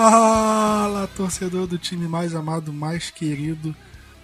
[0.00, 3.74] Fala, torcedor do time mais amado, mais querido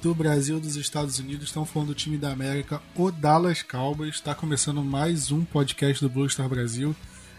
[0.01, 1.47] do Brasil, dos Estados Unidos.
[1.47, 4.15] Estamos falando do time da América, o Dallas Cowboys.
[4.15, 6.95] Está começando mais um podcast do Blue Star Brasil.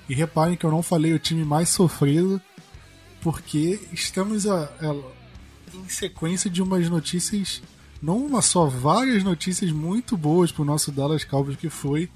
[0.10, 2.42] E reparem que eu não falei o time mais sofrido,
[3.22, 4.94] porque estamos a, a,
[5.74, 7.62] em sequência de umas notícias,
[8.02, 12.10] não uma só, várias notícias muito boas para o nosso Dallas Cowboys, que foi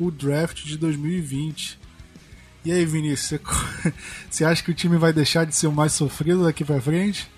[0.00, 1.78] o draft de 2020.
[2.64, 3.40] E aí, Vinícius,
[4.30, 7.28] você acha que o time vai deixar de ser o mais sofrido daqui para frente?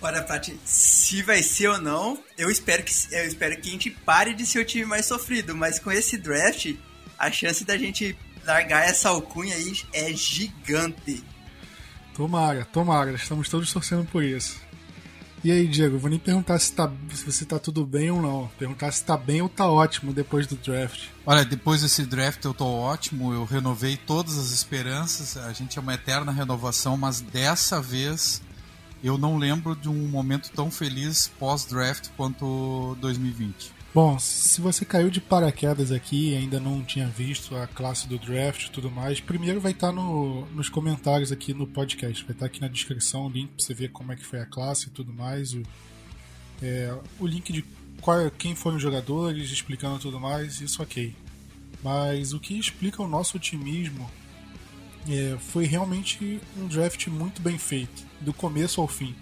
[0.00, 3.90] Olha, Pati, se vai ser ou não, eu espero que eu espero que a gente
[3.90, 6.74] pare de ser o time mais sofrido, mas com esse draft,
[7.18, 11.24] a chance da gente largar essa alcunha aí é gigante.
[12.14, 14.60] Tomara, tomara, estamos todos torcendo por isso.
[15.44, 18.50] E aí, Diego, vou nem perguntar se, tá, se você tá tudo bem ou não.
[18.58, 21.08] Perguntar se tá bem ou tá ótimo depois do draft.
[21.26, 25.82] Olha, depois desse draft eu tô ótimo, eu renovei todas as esperanças, a gente é
[25.82, 28.40] uma eterna renovação, mas dessa vez
[29.02, 33.73] eu não lembro de um momento tão feliz pós-draft quanto 2020.
[33.94, 38.18] Bom, se você caiu de paraquedas aqui e ainda não tinha visto a classe do
[38.18, 42.24] draft e tudo mais, primeiro vai estar tá no, nos comentários aqui no podcast.
[42.24, 44.40] Vai estar tá aqui na descrição o link para você ver como é que foi
[44.40, 45.54] a classe e tudo mais.
[45.54, 45.62] O,
[46.60, 47.64] é, o link de
[48.00, 51.14] qual, quem foram os jogadores, explicando tudo mais, isso ok.
[51.80, 54.10] Mas o que explica o nosso otimismo
[55.08, 59.14] é, foi realmente um draft muito bem feito, do começo ao fim.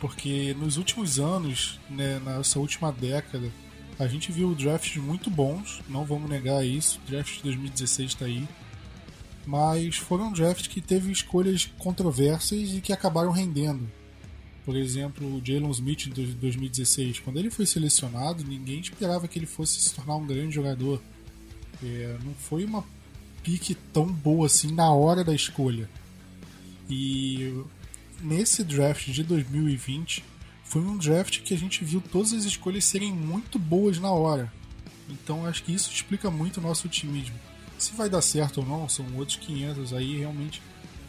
[0.00, 3.52] Porque nos últimos anos, né, nessa última década,
[3.98, 7.00] a gente viu drafts muito bons, não vamos negar isso.
[7.06, 8.46] O draft de 2016 está aí.
[9.46, 13.90] Mas foram drafts que teve escolhas controversas e que acabaram rendendo.
[14.64, 19.46] Por exemplo, o Jalen Smith de 2016, quando ele foi selecionado, ninguém esperava que ele
[19.46, 21.02] fosse se tornar um grande jogador.
[21.82, 22.82] É, não foi uma
[23.42, 25.88] pique tão boa assim na hora da escolha.
[26.88, 27.62] E
[28.22, 30.24] nesse draft de 2020,
[30.74, 34.52] foi um draft que a gente viu todas as escolhas serem muito boas na hora.
[35.08, 37.36] Então acho que isso explica muito o nosso otimismo.
[37.78, 39.92] Se vai dar certo ou não, são outros 500.
[39.92, 40.60] Aí realmente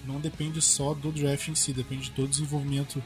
[0.06, 3.02] não depende só do draft em si, depende do desenvolvimento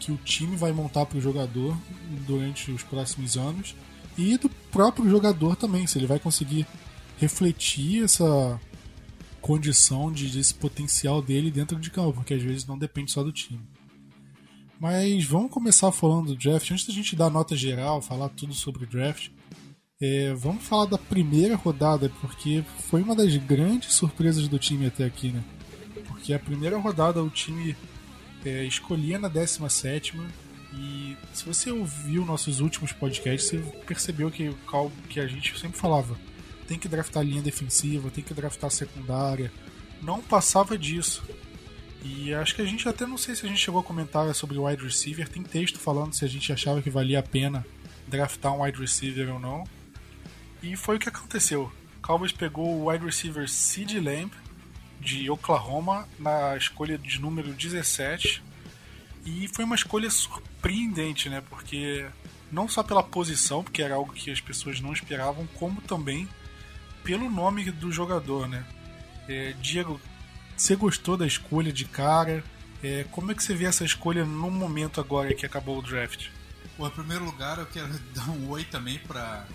[0.00, 1.78] que o time vai montar para o jogador
[2.26, 3.76] durante os próximos anos
[4.18, 6.66] e do próprio jogador também, se ele vai conseguir
[7.16, 8.60] refletir essa
[9.40, 13.30] condição de, desse potencial dele dentro de campo, porque às vezes não depende só do
[13.30, 13.60] time.
[14.78, 16.70] Mas vamos começar falando do draft.
[16.70, 19.30] Antes da gente dar nota geral, falar tudo sobre o draft,
[20.00, 25.04] é, vamos falar da primeira rodada, porque foi uma das grandes surpresas do time até
[25.04, 25.42] aqui, né?
[26.06, 27.74] Porque a primeira rodada o time
[28.44, 30.14] é, escolhia na 17
[30.74, 34.54] e se você ouviu nossos últimos podcasts, você percebeu que,
[35.08, 36.16] que a gente sempre falava:
[36.68, 39.50] tem que draftar linha defensiva, tem que draftar secundária.
[40.02, 41.24] Não passava disso.
[42.08, 44.56] E acho que a gente até não sei se a gente chegou a comentar sobre
[44.56, 45.28] o wide receiver.
[45.28, 47.66] Tem texto falando se a gente achava que valia a pena
[48.06, 49.64] draftar um wide receiver ou não.
[50.62, 51.72] E foi o que aconteceu.
[52.00, 54.30] Cowboys pegou o wide receiver Sid Lamb
[55.00, 58.40] de Oklahoma na escolha de número 17.
[59.24, 61.42] E foi uma escolha surpreendente, né?
[61.50, 62.06] Porque
[62.52, 66.28] não só pela posição, porque era algo que as pessoas não esperavam, como também
[67.02, 68.64] pelo nome do jogador, né?
[69.28, 70.00] É, Diego,
[70.56, 72.42] você gostou da escolha de cara?
[72.82, 76.28] É, como é que você vê essa escolha no momento agora que acabou o draft?
[76.78, 79.46] Bom, em primeiro lugar, eu quero dar um oi também para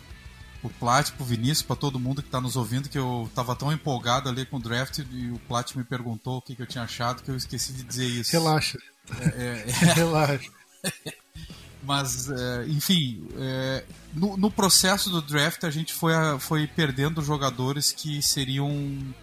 [0.63, 3.71] o Plat, pro Vinícius, para todo mundo que está nos ouvindo, que eu estava tão
[3.71, 6.83] empolgado ali com o draft e o Plat me perguntou o que, que eu tinha
[6.83, 8.31] achado que eu esqueci de dizer isso.
[8.31, 8.77] Relaxa.
[9.19, 9.71] É, é, é...
[9.93, 10.51] Relaxa.
[11.83, 13.83] Mas, é, enfim, é,
[14.13, 18.69] no, no, processo do draft a gente foi, foi perdendo jogadores que seriam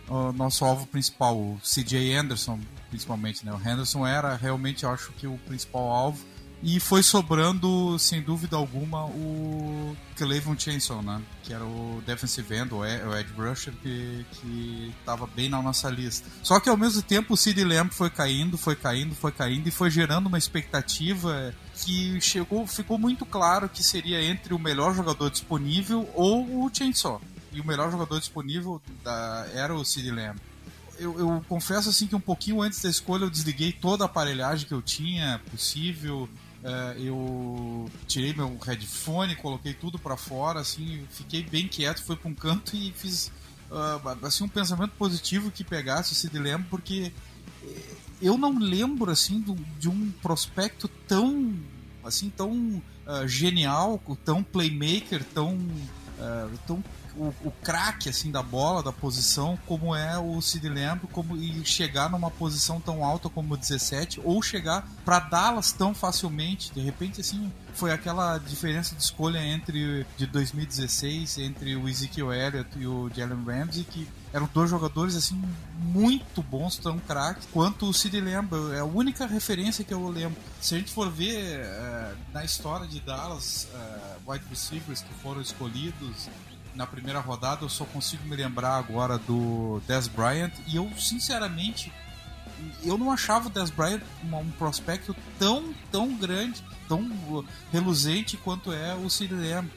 [0.09, 2.59] o nosso alvo principal, o CJ Anderson,
[2.91, 3.47] principalmente.
[3.47, 3.53] Né?
[3.53, 6.25] O Henderson era realmente, eu acho que o principal alvo.
[6.61, 11.23] E foi sobrando, sem dúvida alguma, o Cleveland Chainsaw, né?
[11.45, 16.29] Que era o defensive end, o Ed Rusher, que, que tava bem na nossa lista.
[16.43, 19.71] Só que ao mesmo tempo o Sid Lamb foi caindo, foi caindo, foi caindo e
[19.71, 25.31] foi gerando uma expectativa que chegou, ficou muito claro que seria entre o melhor jogador
[25.31, 27.21] disponível ou o Chainsaw.
[27.53, 30.39] E o melhor jogador disponível da, era o Sid Lamb.
[30.99, 34.67] Eu, eu, confesso assim que um pouquinho antes da escolha eu desliguei toda a aparelhagem
[34.67, 36.29] que eu tinha possível
[36.63, 42.29] é, eu tirei meu headphone, coloquei tudo para fora, assim, fiquei bem quieto, fui para
[42.29, 43.31] um canto e fiz
[43.71, 47.13] uh, assim um pensamento positivo que pegasse esse dilema, porque
[48.21, 49.45] eu não lembro assim
[49.79, 51.55] de um prospecto tão
[52.05, 56.83] assim tão uh, genial, tão playmaker, tão uh, tão
[57.19, 61.65] o, o craque assim da bola, da posição, como é o Sid Lamb, como e
[61.65, 66.73] chegar numa posição tão alta como o 17 ou chegar para Dallas tão facilmente.
[66.73, 72.71] De repente assim, foi aquela diferença de escolha entre de 2016 entre o Ezekiel Elliott
[72.79, 75.41] e o Jalen Ramsey que eram dois jogadores assim
[75.79, 78.51] muito bons, tão craques quanto o Sid Lamb.
[78.75, 80.39] É a única referência que eu lembro.
[80.61, 85.41] Se a gente for ver uh, na história de Dallas, uh, wide receivers que foram
[85.41, 86.29] escolhidos
[86.75, 91.93] na primeira rodada, eu só consigo me lembrar agora do Des Bryant e eu sinceramente
[92.85, 98.95] eu não achava o Des Bryant um, prospecto tão tão grande, tão reluzente quanto é
[98.95, 99.71] o Cid Lamb.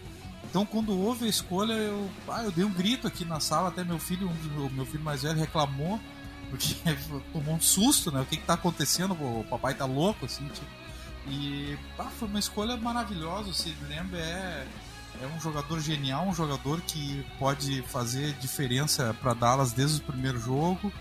[0.51, 3.83] Então quando houve a escolha, eu, ah, eu dei um grito aqui na sala, até
[3.83, 5.99] meu filho, o meu filho mais velho reclamou
[6.51, 6.75] porque
[7.33, 8.21] tomou um susto, né?
[8.21, 9.13] O que que tá acontecendo?
[9.13, 10.81] O papai tá louco assim, tipo.
[11.27, 13.49] E ah, foi uma escolha maravilhosa.
[13.49, 14.67] O Lamb é
[15.19, 20.39] é um jogador genial, um jogador que pode fazer diferença para Dallas desde o primeiro
[20.39, 20.91] jogo.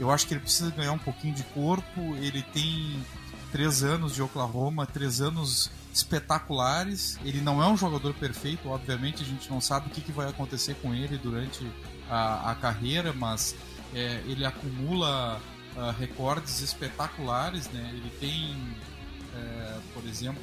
[0.00, 2.00] Eu acho que ele precisa ganhar um pouquinho de corpo.
[2.16, 3.02] Ele tem
[3.50, 7.18] três anos de Oklahoma, três anos espetaculares.
[7.24, 10.28] Ele não é um jogador perfeito, obviamente a gente não sabe o que, que vai
[10.28, 11.66] acontecer com ele durante
[12.08, 13.54] a, a carreira, mas
[13.94, 15.40] é, ele acumula
[15.76, 17.90] uh, recordes espetaculares, né?
[17.92, 18.56] Ele tem,
[19.34, 20.42] é, por exemplo,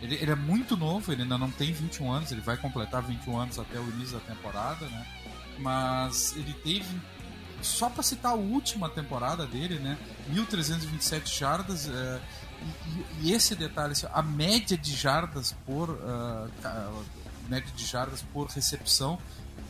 [0.00, 3.38] ele, ele, é muito novo, ele ainda não tem 21 anos, ele vai completar 21
[3.38, 5.06] anos até o início da temporada, né?
[5.58, 7.00] Mas ele teve,
[7.60, 9.98] só para citar a última temporada dele, né?
[10.32, 11.88] 1.327 jardas.
[11.88, 12.20] É,
[13.20, 15.90] e, esse detalhe, assim, a média de jardas por.
[15.90, 17.04] Uh,
[17.48, 19.18] média de jardas por recepção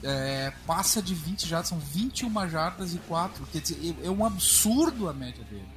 [0.02, 3.46] é, passa de 20 jardas, são 21 jardas e 4.
[3.52, 5.68] Quer dizer, é, é um absurdo a média dele.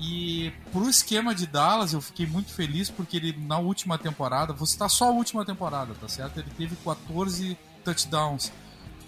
[0.00, 4.66] E pro esquema de Dallas, eu fiquei muito feliz porque ele, na última temporada, vou
[4.66, 6.38] citar só a última temporada, tá certo?
[6.38, 8.52] Ele teve 14 touchdowns.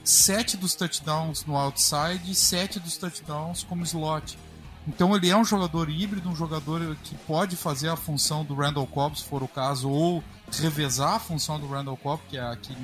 [0.02, 4.36] 7 dos touchdowns no outside e 7 dos touchdowns como slot.
[4.90, 8.88] Então ele é um jogador híbrido, um jogador que pode fazer a função do Randall
[8.88, 12.56] Cobb, se for o caso, ou revezar a função do Randall Cobb, que é a
[12.56, 12.76] que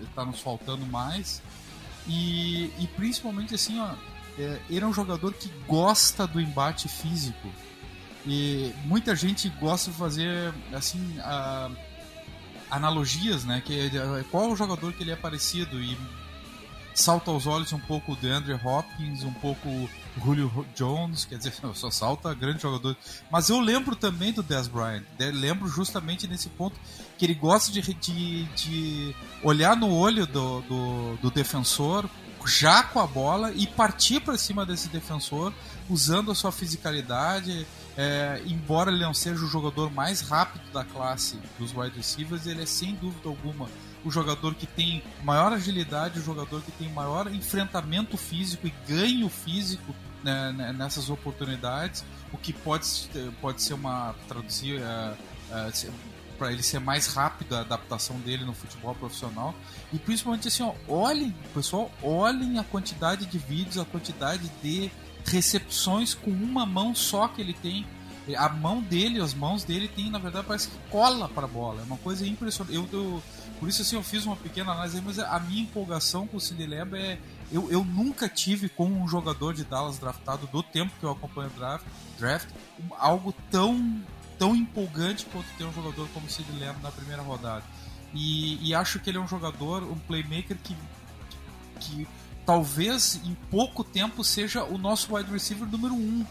[0.00, 1.42] está nos faltando mais.
[2.06, 3.90] E, e principalmente assim, ó,
[4.38, 7.48] é, ele é um jogador que gosta do embate físico.
[8.24, 11.68] E muita gente gosta de fazer assim a,
[12.70, 13.60] analogias, né?
[13.66, 13.90] Que
[14.30, 15.98] qual o jogador que ele é parecido e
[16.94, 19.88] salta aos olhos um pouco o DeAndre Hopkins, um pouco o
[20.22, 22.96] Julio Jones, quer dizer, só salta grande jogador.
[23.30, 26.78] Mas eu lembro também do Dez Bryant, lembro justamente nesse ponto
[27.18, 32.08] que ele gosta de, de, de olhar no olho do, do, do defensor,
[32.46, 35.52] já com a bola e partir para cima desse defensor
[35.88, 37.66] usando a sua fisicalidade.
[37.96, 42.62] É, embora ele não seja o jogador mais rápido da classe dos wide receivers, ele
[42.62, 43.68] é sem dúvida alguma
[44.04, 49.28] o jogador que tem maior agilidade, o jogador que tem maior enfrentamento físico e ganho
[49.28, 52.86] físico né, né nessas oportunidades, o que pode,
[53.40, 55.14] pode ser uma traduzir uh,
[55.50, 55.92] uh,
[56.38, 59.54] para ele ser mais rápido a adaptação dele no futebol profissional.
[59.92, 64.90] E principalmente assim, ó, olhem, pessoal, olhem a quantidade de vídeos, a quantidade de
[65.24, 67.86] recepções com uma mão só que ele tem.
[68.36, 71.80] A mão dele, as mãos dele tem, na verdade, parece que cola para a bola.
[71.80, 72.74] É uma coisa impressionante.
[72.74, 73.22] Eu, eu,
[73.62, 76.66] por isso, assim, eu fiz uma pequena análise, mas a minha empolgação com o Cid
[76.66, 77.16] Leba é.
[77.52, 81.48] Eu, eu nunca tive com um jogador de Dallas draftado do tempo que eu acompanho
[81.48, 81.86] o draft,
[82.18, 82.48] draft
[82.98, 84.02] algo tão
[84.36, 87.62] tão empolgante quanto ter um jogador como o Sid Lamb na primeira rodada.
[88.12, 90.76] E, e, acho que ele é um jogador, um playmaker que,
[91.78, 92.08] que
[92.44, 96.26] talvez em pouco tempo seja o nosso wide receiver número um.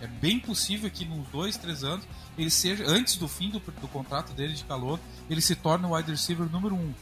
[0.00, 2.04] É bem possível que nos dois, três anos
[2.36, 4.98] ele seja, antes do fim do, do contrato dele de calor,
[5.28, 6.92] ele se torne o wide receiver número um.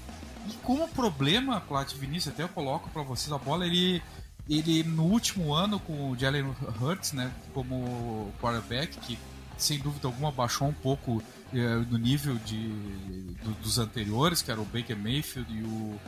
[0.49, 4.03] E como problema, Plat Vinícius, até eu coloco para vocês a bola, ele
[4.49, 9.17] ele no último ano com o Jalen Hurts, né, como quarterback, que
[9.57, 11.23] sem dúvida alguma, baixou um pouco
[11.55, 12.69] é, no nível de,
[13.43, 16.01] do, dos anteriores, que era o Baker Mayfield e o,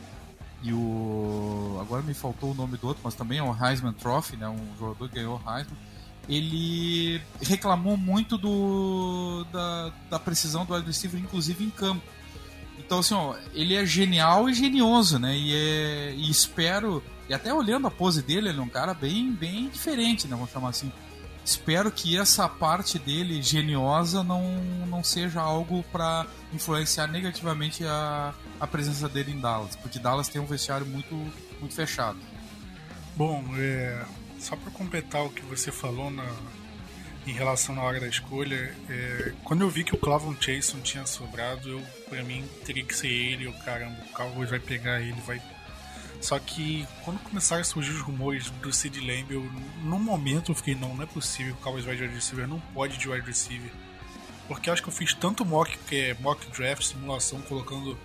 [0.63, 1.77] e o.
[1.81, 4.49] Agora me faltou o nome do outro, mas também é o Heisman Trophy, né?
[4.49, 5.77] um jogador que ganhou Heisman.
[6.27, 12.01] Ele reclamou muito do, da, da precisão do wide receiver, inclusive em campo.
[12.79, 15.35] Então, assim, ó, ele é genial e genioso, né?
[15.37, 17.03] E, é, e espero.
[17.29, 20.35] E até olhando a pose dele, ele é um cara bem, bem diferente, né?
[20.35, 20.91] Vamos chamar assim
[21.45, 24.41] espero que essa parte dele geniosa não,
[24.87, 30.41] não seja algo para influenciar negativamente a, a presença dele em Dallas, porque Dallas tem
[30.41, 31.13] um vestiário muito,
[31.59, 32.17] muito fechado.
[33.15, 34.03] Bom, é,
[34.45, 36.23] só para completar o que você falou na,
[37.25, 41.03] em relação à hora da escolha, é, quando eu vi que o Clavon Chason tinha
[41.07, 45.19] sobrado, eu para mim teria que ser ele, o caramba, o Cowboys vai pegar ele,
[45.25, 45.41] vai
[46.21, 49.43] só que quando começaram a surgir os rumores do Sid Lamb, eu,
[49.83, 52.59] no momento eu fiquei, não, não é possível o Cowboys vai de wide receiver, não
[52.73, 53.71] pode de wide receiver.
[54.47, 57.97] Porque eu acho que eu fiz tanto mock, que é mock draft, simulação, colocando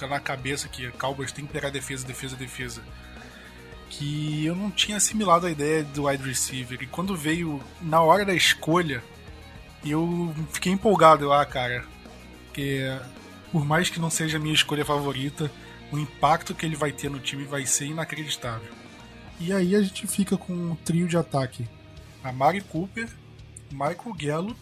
[0.00, 2.82] na cabeça que Cowboys tem que pegar defesa, defesa, defesa.
[3.92, 6.82] Que eu não tinha assimilado a ideia do wide receiver.
[6.82, 9.02] E quando veio na hora da escolha,
[9.84, 11.24] eu fiquei empolgado.
[11.24, 11.84] Eu, ah, cara,
[12.46, 12.98] porque
[13.50, 15.50] por mais que não seja a minha escolha favorita,
[15.90, 18.72] o impacto que ele vai ter no time vai ser inacreditável.
[19.38, 21.68] E aí a gente fica com um trio de ataque:
[22.24, 23.08] a Mari Cooper,
[23.70, 24.60] Michael Gallup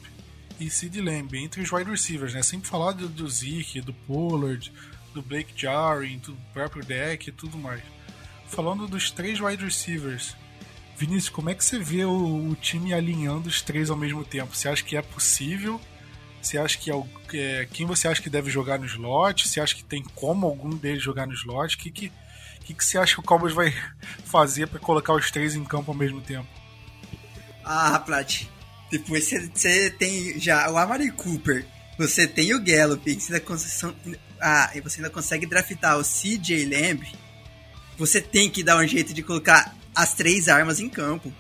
[0.59, 2.43] e Sid Lamb, entre os wide receivers, né?
[2.43, 4.73] Sempre falar do, do Zeke, do Pollard,
[5.15, 7.83] do Blake Jarring, do próprio deck e tudo mais.
[8.51, 10.37] Falando dos três wide receivers,
[10.97, 14.55] Vinícius, como é que você vê o, o time alinhando os três ao mesmo tempo?
[14.55, 15.81] Você acha que é possível?
[16.43, 16.91] Você acha que
[17.35, 19.49] é, quem você acha que deve jogar no slot?
[19.49, 21.77] Você acha que tem como algum deles jogar no slot?
[21.77, 22.13] O que, que,
[22.65, 23.73] que, que você acha que o Cowboys vai
[24.27, 26.49] fazer para colocar os três em campo ao mesmo tempo?
[27.65, 28.43] Ah, Plat,
[28.91, 31.65] depois você tem já o Amari Cooper,
[31.97, 37.07] você tem o Gallup, você ainda, ah, você ainda consegue draftar o CJ Lamb,
[38.01, 41.33] você tem que dar um jeito de colocar as três armas em campo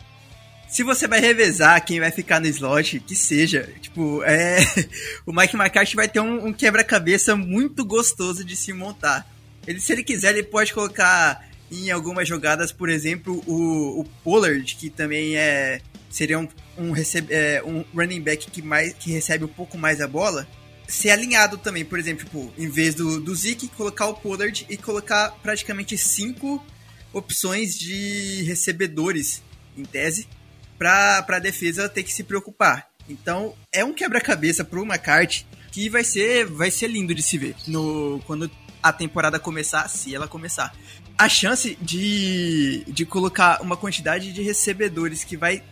[0.69, 3.69] se você vai revezar quem vai ficar no slot, que seja.
[3.81, 4.61] Tipo, é.
[5.26, 9.26] o Mike McCarthy vai ter um, um quebra-cabeça muito gostoso de se montar.
[9.67, 14.76] Ele, se ele quiser, ele pode colocar em algumas jogadas, por exemplo, o, o Pollard,
[14.76, 15.81] que também é.
[16.09, 20.00] Seria um, um, recebe, é, um running back que, mais, que recebe um pouco mais
[20.00, 20.47] a bola.
[20.90, 24.76] Ser alinhado também, por exemplo, tipo, em vez do, do Zeke, colocar o Pollard e
[24.76, 26.62] colocar praticamente cinco
[27.12, 29.42] opções de recebedores,
[29.76, 30.28] em tese
[30.76, 32.88] para a defesa ter que se preocupar.
[33.09, 37.38] Então, é um quebra-cabeça para o McCarthy que vai ser, vai ser lindo de se
[37.38, 38.50] ver no, quando
[38.82, 40.75] a temporada começar, se ela começar.
[41.18, 45.62] A chance de, de colocar uma quantidade de recebedores que vai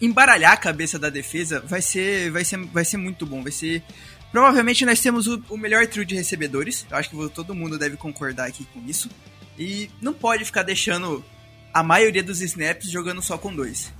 [0.00, 3.42] embaralhar a cabeça da defesa vai ser, vai ser, vai ser muito bom.
[3.42, 3.82] Vai ser.
[4.34, 6.84] Provavelmente nós temos o, o melhor trio de recebedores.
[6.90, 9.08] Eu acho que todo mundo deve concordar aqui com isso.
[9.56, 11.24] E não pode ficar deixando
[11.72, 13.92] a maioria dos snaps jogando só com dois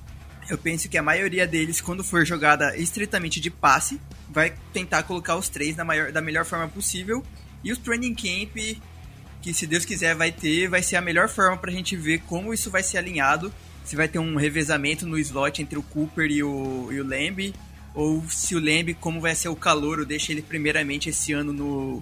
[0.49, 5.37] eu penso que a maioria deles, quando for jogada estritamente de passe, vai tentar colocar
[5.37, 7.25] os três da, maior, da melhor forma possível.
[7.63, 8.57] E os training camp,
[9.41, 12.53] que se Deus quiser vai ter, vai ser a melhor forma pra gente ver como
[12.53, 13.53] isso vai ser alinhado.
[13.85, 17.55] Se vai ter um revezamento no slot entre o Cooper e o, e o Lamb,
[17.95, 22.01] ou se o Lamb, como vai ser o calor, deixa ele primeiramente esse ano no,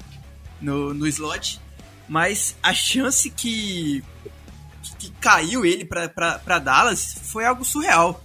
[0.61, 1.61] no, no slot.
[2.09, 4.03] Mas a chance que,
[4.99, 8.25] que caiu ele para Dallas foi algo surreal.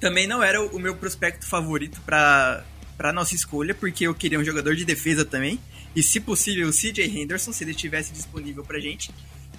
[0.00, 2.64] Também não era o meu prospecto favorito para
[3.00, 5.58] para nossa escolha, porque eu queria um jogador de defesa também.
[5.96, 9.10] E se possível, o CJ Henderson, se ele estivesse disponível pra gente.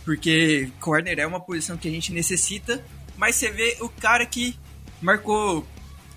[0.06, 2.86] Porque corner é uma posição que a gente necessita.
[3.18, 4.56] Mas você vê o cara que
[5.02, 5.66] marcou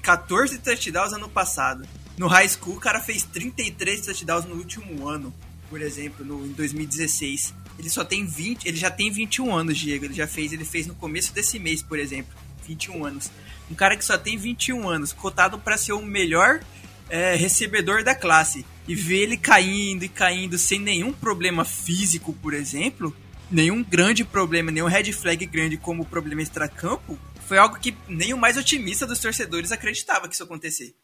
[0.05, 1.85] 14 touchdowns ano passado.
[2.17, 5.35] No high school, o cara fez 33 touchdowns no último ano,
[5.69, 7.53] por exemplo, no, em 2016.
[7.77, 10.05] Ele só tem 20, ele já tem 21 anos, Diego.
[10.05, 12.33] Ele já fez, ele fez no começo desse mês, por exemplo,
[12.65, 13.31] 21 anos
[13.71, 16.61] um cara que só tem 21 anos, cotado para ser o melhor
[17.09, 22.53] é, recebedor da classe, e ver ele caindo e caindo sem nenhum problema físico, por
[22.53, 23.15] exemplo,
[23.51, 28.39] nenhum grande problema, nenhum red flag grande como problema extracampo, foi algo que nem o
[28.39, 30.95] mais otimista dos torcedores acreditava que isso acontecer.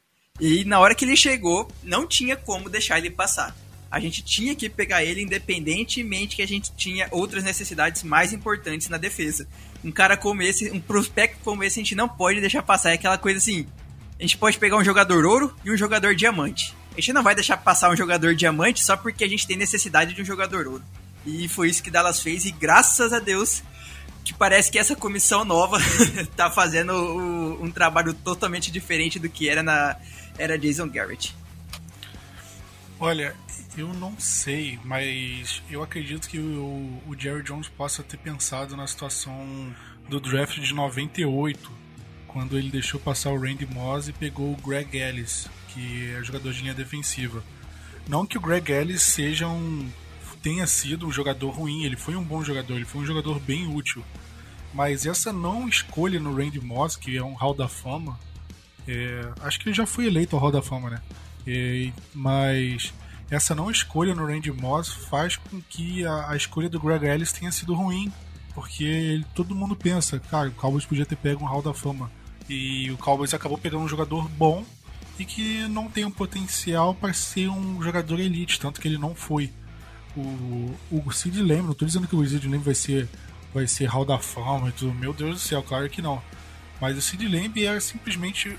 [0.41, 3.55] E na hora que ele chegou, não tinha como deixar ele passar.
[3.91, 8.89] A gente tinha que pegar ele independentemente que a gente tinha outras necessidades mais importantes
[8.89, 9.49] na defesa
[9.85, 12.91] um cara como esse, um prospecto como esse, a gente não pode deixar passar.
[12.91, 13.67] É aquela coisa assim:
[14.19, 16.75] a gente pode pegar um jogador ouro e um jogador diamante.
[16.93, 20.13] A gente não vai deixar passar um jogador diamante só porque a gente tem necessidade
[20.13, 20.85] de um jogador ouro.
[21.25, 23.63] E foi isso que Dallas fez, e graças a Deus
[24.31, 25.77] que parece que essa comissão nova
[26.37, 29.97] tá fazendo o, um trabalho totalmente diferente do que era na
[30.39, 31.35] era Jason Garrett.
[33.01, 33.35] Olha,
[33.77, 38.87] eu não sei, mas eu acredito que o, o Jerry Jones possa ter pensado na
[38.87, 39.75] situação
[40.09, 41.69] do draft de 98,
[42.29, 46.53] quando ele deixou passar o Randy Moss e pegou o Greg Ellis, que é jogador
[46.53, 47.43] de linha defensiva.
[48.09, 49.91] Não que o Greg Ellis seja um
[50.43, 53.67] tenha sido um jogador ruim, ele foi um bom jogador, ele foi um jogador bem
[53.75, 54.05] útil.
[54.73, 58.19] Mas essa não escolha no Randy Moss, que é um Hall da Fama,
[58.87, 61.03] é, acho que ele já foi eleito ao Hall da Fama, né?
[61.47, 62.93] É, mas
[63.31, 67.33] essa não escolha no Randy Moss faz com que a, a escolha do Greg Ellis
[67.33, 68.13] tenha sido ruim.
[68.55, 72.11] Porque ele, todo mundo pensa, cara, o Cowboys podia ter pego um Hall da Fama.
[72.49, 74.65] E o Cowboys acabou pegando um jogador bom
[75.19, 79.15] e que não tem um potencial para ser um jogador elite, tanto que ele não
[79.15, 79.53] foi
[80.17, 83.09] o, o Sid Lamb, não tô dizendo que o Sid Lamb vai ser
[83.53, 86.23] vai ser Hall da Fama e tudo, meu Deus do céu, claro que não.
[86.81, 88.57] Mas o Sid Lamb era simplesmente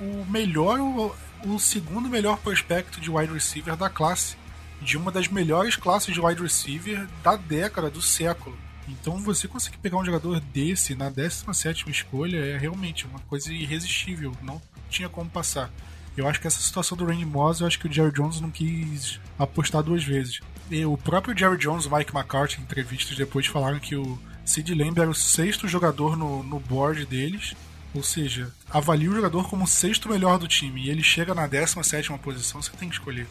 [0.00, 1.14] o melhor, o,
[1.44, 4.36] o segundo melhor prospecto de wide receiver da classe,
[4.80, 8.56] de uma das melhores classes de wide receiver da década, do século.
[8.88, 14.32] Então você conseguir pegar um jogador desse na 17 escolha é realmente uma coisa irresistível,
[14.42, 15.70] não tinha como passar.
[16.16, 18.50] Eu acho que essa situação do Randy Moss, eu acho que o Jerry Jones não
[18.50, 20.40] quis apostar duas vezes.
[20.70, 24.74] E o próprio Jerry Jones e Mike McCarthy, em entrevistas depois, falaram que o Sid
[24.74, 27.54] Lamb era o sexto jogador no, no board deles.
[27.94, 30.82] Ou seja, avalia o jogador como o sexto melhor do time.
[30.82, 33.26] E ele chega na 17 posição, você tem que escolher.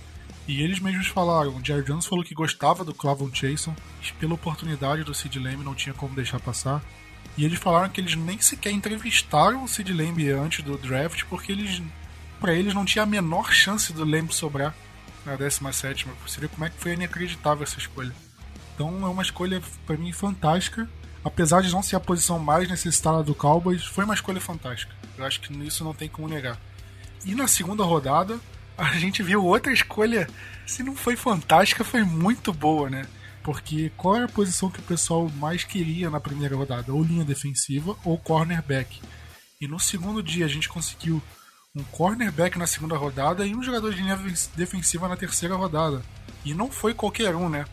[0.48, 3.76] E eles mesmos falaram, o Jerry Jones falou que gostava do Clavon Chason,
[4.20, 6.82] pela oportunidade do Sid Lamb não tinha como deixar passar.
[7.38, 11.52] E eles falaram que eles nem sequer entrevistaram o Sid Lamb antes do draft, porque
[11.52, 11.82] eles
[12.40, 14.76] para eles não tinha a menor chance do Lamb sobrar
[15.26, 16.08] na 17.
[16.26, 18.14] Você vê como é que foi inacreditável essa escolha.
[18.74, 20.88] Então é uma escolha para mim fantástica.
[21.24, 24.94] Apesar de não ser a posição mais necessitada do Cowboys, foi uma escolha fantástica.
[25.18, 26.60] Eu acho que nisso não tem como negar.
[27.26, 28.40] E na segunda rodada,
[28.78, 30.30] a gente viu outra escolha,
[30.68, 33.08] se não foi fantástica, foi muito boa, né?
[33.42, 36.94] Porque qual era a posição que o pessoal mais queria na primeira rodada?
[36.94, 39.02] Ou linha defensiva ou cornerback.
[39.62, 41.22] E no segundo dia a gente conseguiu
[41.76, 44.18] um cornerback na segunda rodada e um jogador de linha
[44.56, 46.02] defensiva na terceira rodada.
[46.46, 47.66] E não foi qualquer um, né?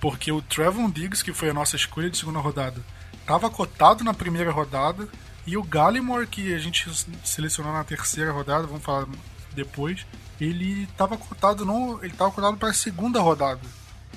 [0.00, 2.82] Porque o Trevon Diggs, que foi a nossa escolha de segunda rodada,
[3.20, 5.06] estava cotado na primeira rodada.
[5.46, 6.88] E o Gallimore, que a gente
[7.24, 9.06] selecionou na terceira rodada, vamos falar
[9.52, 10.06] depois,
[10.40, 13.60] ele estava cotado no, ele estava cotado para a segunda rodada.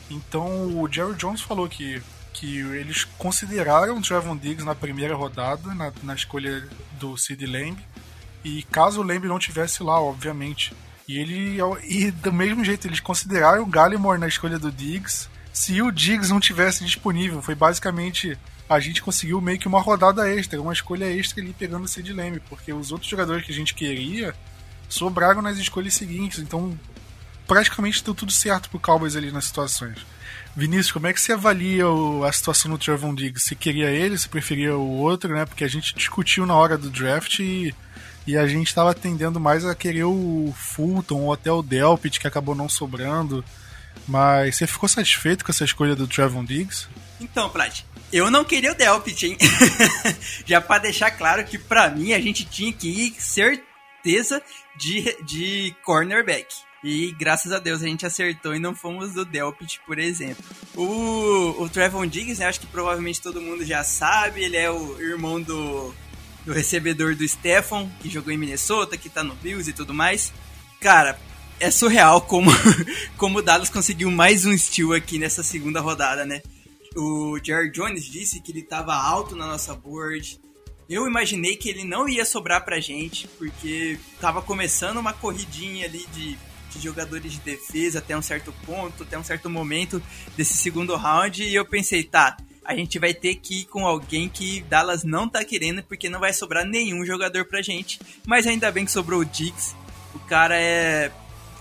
[0.09, 2.01] Então o Jerry Jones falou que
[2.33, 6.67] que eles consideraram o Trevon Diggs na primeira rodada, na, na escolha
[6.99, 7.77] do Sid Lamb,
[8.43, 10.73] e caso o Lamb não tivesse lá, obviamente.
[11.07, 15.27] E ele e do mesmo jeito eles consideraram o Gallimore na escolha do Diggs.
[15.51, 18.37] Se o Diggs não tivesse disponível, foi basicamente
[18.69, 22.11] a gente conseguiu meio que uma rodada extra, uma escolha extra ali pegando o Sid
[22.13, 24.33] Lamb, porque os outros jogadores que a gente queria
[24.89, 26.77] sobraram nas escolhas seguintes, então
[27.45, 29.97] praticamente deu tudo certo pro Cowboys ali nas situações.
[30.55, 33.45] Vinícius, como é que você avalia o, a situação no Trevon Diggs?
[33.45, 35.45] Você queria ele, você preferia o outro, né?
[35.45, 37.73] Porque a gente discutiu na hora do draft e
[38.25, 42.27] e a gente estava tendendo mais a querer o Fulton ou até o Delpit, que
[42.27, 43.43] acabou não sobrando.
[44.07, 46.87] Mas você ficou satisfeito com essa escolha do Trevon Diggs?
[47.19, 47.81] Então, Plat,
[48.11, 49.37] eu não queria o Delpit, hein?
[50.45, 54.41] Já para deixar claro que para mim a gente tinha que ir certeza
[54.75, 56.47] de, de cornerback.
[56.83, 60.43] E graças a Deus a gente acertou e não fomos do Delpit, por exemplo.
[60.75, 64.99] O, o Trevon Diggs, né, acho que provavelmente todo mundo já sabe, ele é o
[64.99, 65.93] irmão do
[66.45, 70.33] do recebedor do Stefan, que jogou em Minnesota, que tá no Bills e tudo mais.
[70.79, 71.19] Cara,
[71.59, 72.51] é surreal como,
[73.17, 76.41] como o Dallas conseguiu mais um steal aqui nessa segunda rodada, né?
[76.95, 80.39] O Jared Jones disse que ele tava alto na nossa board.
[80.89, 86.05] Eu imaginei que ele não ia sobrar pra gente, porque tava começando uma corridinha ali
[86.13, 86.37] de,
[86.69, 90.03] de jogadores de defesa até um certo ponto, até um certo momento
[90.35, 94.29] desse segundo round, e eu pensei, tá, a gente vai ter que ir com alguém
[94.29, 97.99] que Dallas não tá querendo, porque não vai sobrar nenhum jogador pra gente.
[98.25, 99.75] Mas ainda bem que sobrou o Diggs.
[100.13, 101.11] O cara é.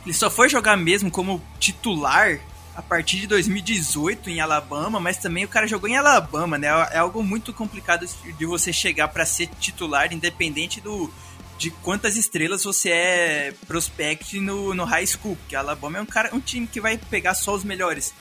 [0.05, 2.41] Ele só foi jogar mesmo como titular
[2.75, 6.69] a partir de 2018 em Alabama, mas também o cara jogou em Alabama, né?
[6.91, 8.07] É algo muito complicado
[8.38, 11.12] de você chegar para ser titular, independente do
[11.59, 16.35] de quantas estrelas você é prospect no, no high school, porque Alabama é um cara,
[16.35, 18.12] um time que vai pegar só os melhores.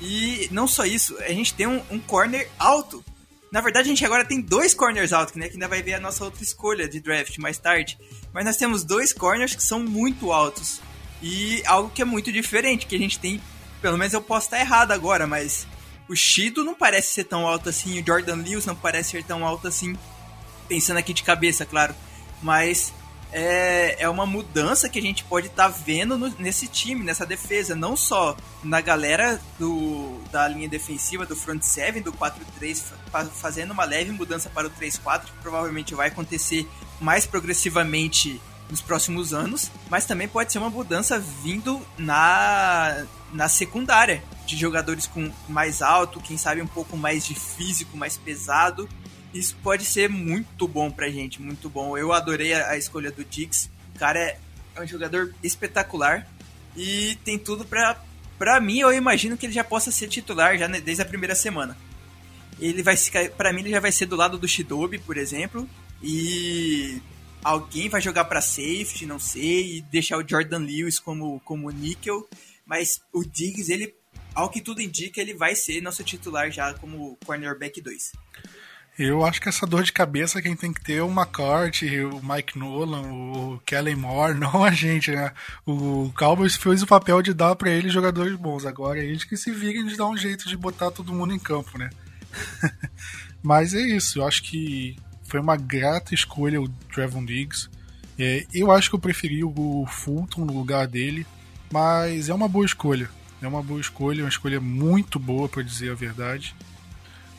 [0.00, 3.04] E não só isso, a gente tem um, um corner alto.
[3.50, 5.48] Na verdade, a gente agora tem dois corners altos, né?
[5.48, 7.98] Que ainda vai ver a nossa outra escolha de draft mais tarde.
[8.32, 10.80] Mas nós temos dois corners que são muito altos.
[11.22, 13.40] E algo que é muito diferente, que a gente tem.
[13.80, 15.66] Pelo menos eu posso estar errado agora, mas
[16.08, 19.46] O Shido não parece ser tão alto assim, o Jordan Lewis não parece ser tão
[19.46, 19.94] alto assim,
[20.66, 21.94] pensando aqui de cabeça, claro.
[22.42, 22.92] Mas
[23.32, 27.26] é, é uma mudança que a gente pode estar tá vendo no, nesse time, nessa
[27.26, 27.74] defesa.
[27.74, 32.82] Não só na galera do, da linha defensiva, do front seven, do 4-3,
[33.34, 36.66] fazendo uma leve mudança para o 3-4, que provavelmente vai acontecer
[37.00, 44.22] mais progressivamente nos próximos anos, mas também pode ser uma mudança vindo na, na secundária,
[44.46, 48.88] de jogadores com mais alto, quem sabe um pouco mais de físico, mais pesado.
[49.32, 51.96] Isso pode ser muito bom pra gente, muito bom.
[51.96, 53.70] Eu adorei a, a escolha do Dix.
[53.94, 54.38] O cara é,
[54.74, 56.26] é um jogador espetacular
[56.76, 58.04] e tem tudo pra.
[58.38, 61.76] Pra mim, eu imagino que ele já possa ser titular já desde a primeira semana.
[62.60, 63.28] Ele vai ficar.
[63.30, 65.68] Pra mim, ele já vai ser do lado do Shidobi, por exemplo.
[66.00, 67.02] E
[67.42, 72.28] alguém vai jogar para safety, não sei, e deixar o Jordan Lewis como, como níquel,
[72.66, 73.94] mas o Diggs, ele,
[74.34, 78.12] ao que tudo indica, ele vai ser nosso titular já como cornerback 2.
[78.98, 82.20] Eu acho que essa dor de cabeça quem tem que ter é o McCarthy, o
[82.20, 85.32] Mike Nolan, o Kellen Moore, não a gente, né?
[85.64, 88.66] O Cowboys fez o papel de dar para eles jogadores bons.
[88.66, 91.78] Agora eles que se virem de dar um jeito de botar todo mundo em campo,
[91.78, 91.90] né?
[93.40, 97.68] Mas é isso, eu acho que foi uma grata escolha o Trevon Diggs.
[98.18, 101.24] É, eu acho que eu preferi o Fulton no lugar dele,
[101.70, 103.08] mas é uma boa escolha.
[103.40, 106.56] É uma boa escolha, uma escolha muito boa, para dizer a verdade.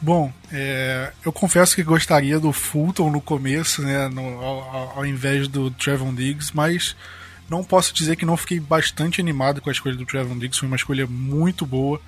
[0.01, 5.47] Bom, é, eu confesso que gostaria do Fulton no começo, né, no, ao, ao, invés
[5.49, 6.95] do Trevon Diggs, mas
[7.49, 10.67] não posso dizer que não fiquei bastante animado com a escolha do Trevon Diggs, foi
[10.67, 11.99] uma escolha muito boa.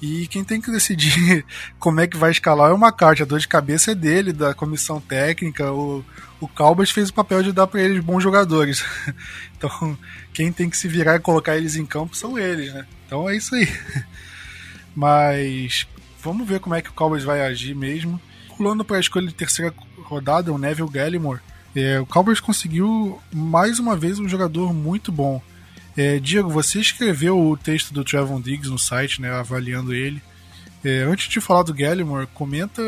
[0.00, 1.44] E quem tem que decidir
[1.78, 3.22] como é que vai escalar é o McCarthy.
[3.22, 5.72] A dor de cabeça é dele, da comissão técnica.
[5.72, 6.04] O,
[6.40, 8.84] o Calbas fez o papel de dar para eles bons jogadores.
[9.56, 9.98] Então,
[10.34, 12.86] quem tem que se virar e colocar eles em campo são eles, né?
[13.06, 13.66] Então é isso aí.
[14.94, 15.86] Mas
[16.26, 18.20] vamos ver como é que o Cowboys vai agir mesmo.
[18.56, 21.40] Pulando para a escolha de terceira rodada, o Neville Gallimore.
[21.74, 25.40] É, o Cowboys conseguiu mais uma vez um jogador muito bom.
[25.96, 30.20] É, Diego, você escreveu o texto do Trevon Diggs no site, né, avaliando ele.
[30.84, 32.82] É, antes de falar do Gallimore, comenta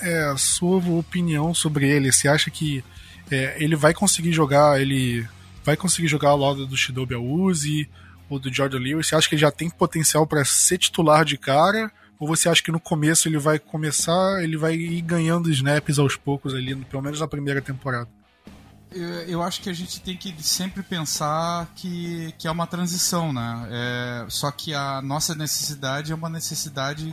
[0.00, 2.10] é, a sua opinião sobre ele.
[2.10, 2.82] Você acha que
[3.30, 5.26] é, ele vai conseguir jogar, ele
[5.64, 7.88] vai conseguir jogar ao lado do Shidobi Awuzi
[8.28, 9.06] ou do Jordan Lewis?
[9.06, 11.90] Você acha que ele já tem potencial para ser titular de cara?
[12.18, 16.16] Ou você acha que no começo ele vai começar, ele vai ir ganhando snaps aos
[16.16, 18.08] poucos ali, pelo menos na primeira temporada?
[19.26, 23.68] eu acho que a gente tem que sempre pensar que, que é uma transição, né?
[23.68, 27.12] É, só que a nossa necessidade é uma necessidade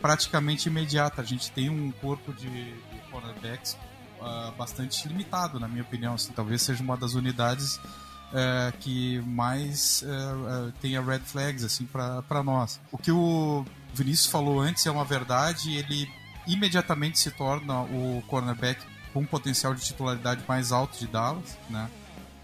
[0.00, 1.22] praticamente imediata.
[1.22, 3.76] A gente tem um corpo de, de cornerbacks
[4.20, 6.14] uh, bastante limitado, na minha opinião.
[6.14, 12.42] Assim, talvez seja uma das unidades uh, que mais uh, tenha red flags assim para
[12.42, 12.80] nós.
[12.90, 15.76] O que o Vinícius falou antes é uma verdade.
[15.76, 16.10] Ele
[16.46, 21.88] imediatamente se torna o cornerback com um potencial de titularidade mais alto de Dallas, né?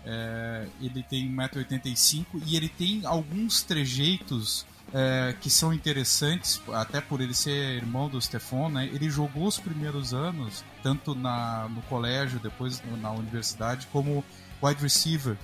[0.05, 7.21] É, ele tem 1,85m e ele tem alguns trejeitos é, que são interessantes, até por
[7.21, 8.87] ele ser irmão do Stefan, né?
[8.87, 14.25] Ele jogou os primeiros anos, tanto na, no colégio, depois na universidade, como
[14.63, 15.37] wide receiver.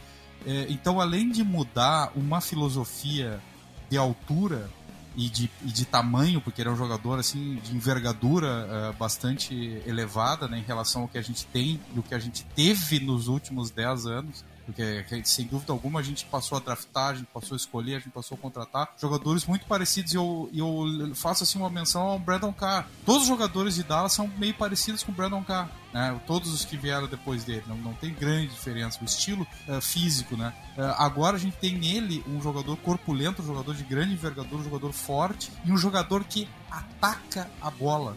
[0.47, 3.41] É, então, além de mudar uma filosofia
[3.91, 4.71] de altura,
[5.17, 9.55] e de, e de tamanho, porque ele é um jogador assim de envergadura uh, bastante
[9.87, 13.01] elevada né, em relação ao que a gente tem e o que a gente teve
[13.01, 17.29] nos últimos 10 anos porque sem dúvida alguma a gente passou a draftar, a gente
[17.33, 21.45] passou a escolher, a gente passou a contratar jogadores muito parecidos e eu, eu faço
[21.45, 22.87] assim uma menção ao Brandon Carr.
[23.05, 26.21] Todos os jogadores de Dallas são meio parecidos com o Brandon Carr, né?
[26.27, 30.37] Todos os que vieram depois dele, não, não tem grande diferença, o estilo uh, físico,
[30.37, 30.53] né?
[30.77, 34.65] Uh, agora a gente tem nele um jogador corpulento, um jogador de grande envergadura, um
[34.65, 38.17] jogador forte e um jogador que ataca a bola.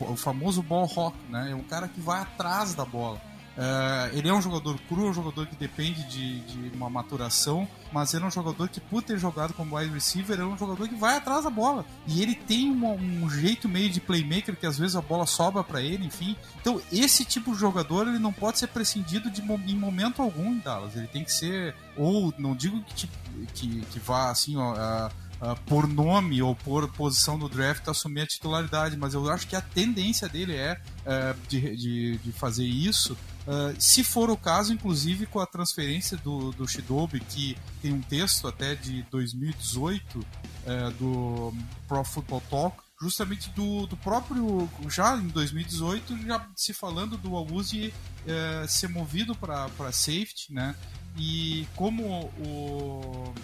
[0.00, 1.50] o famoso ball rock, né?
[1.50, 3.20] É um cara que vai atrás da bola.
[3.56, 7.68] Uh, ele é um jogador cru, é um jogador que depende de, de, uma maturação,
[7.92, 10.88] mas ele é um jogador que, por ter jogado como wide receiver, é um jogador
[10.88, 11.84] que vai atrás da bola.
[12.06, 15.82] E ele tem um jeito meio de playmaker que às vezes a bola sobra para
[15.82, 16.34] ele, enfim.
[16.60, 20.58] Então, esse tipo de jogador ele não pode ser prescindido de, em momento algum em
[20.58, 20.96] Dallas.
[20.96, 23.08] Ele tem que ser, ou não digo que,
[23.52, 24.72] que, que vá assim, ó.
[24.72, 29.48] Uh, Uh, por nome ou por posição do draft assumir a titularidade, mas eu acho
[29.48, 34.36] que a tendência dele é uh, de, de, de, fazer isso Uh, se for o
[34.36, 40.18] caso, inclusive com a transferência do, do Shidobi, que tem um texto até de 2018
[40.18, 40.24] uh,
[40.64, 41.52] é, do
[41.88, 47.92] Pro Football Talk, justamente do, do próprio, já em 2018, já se falando do Awuzi
[48.24, 50.76] uh, ser movido para safety, né?
[51.16, 53.34] E como o,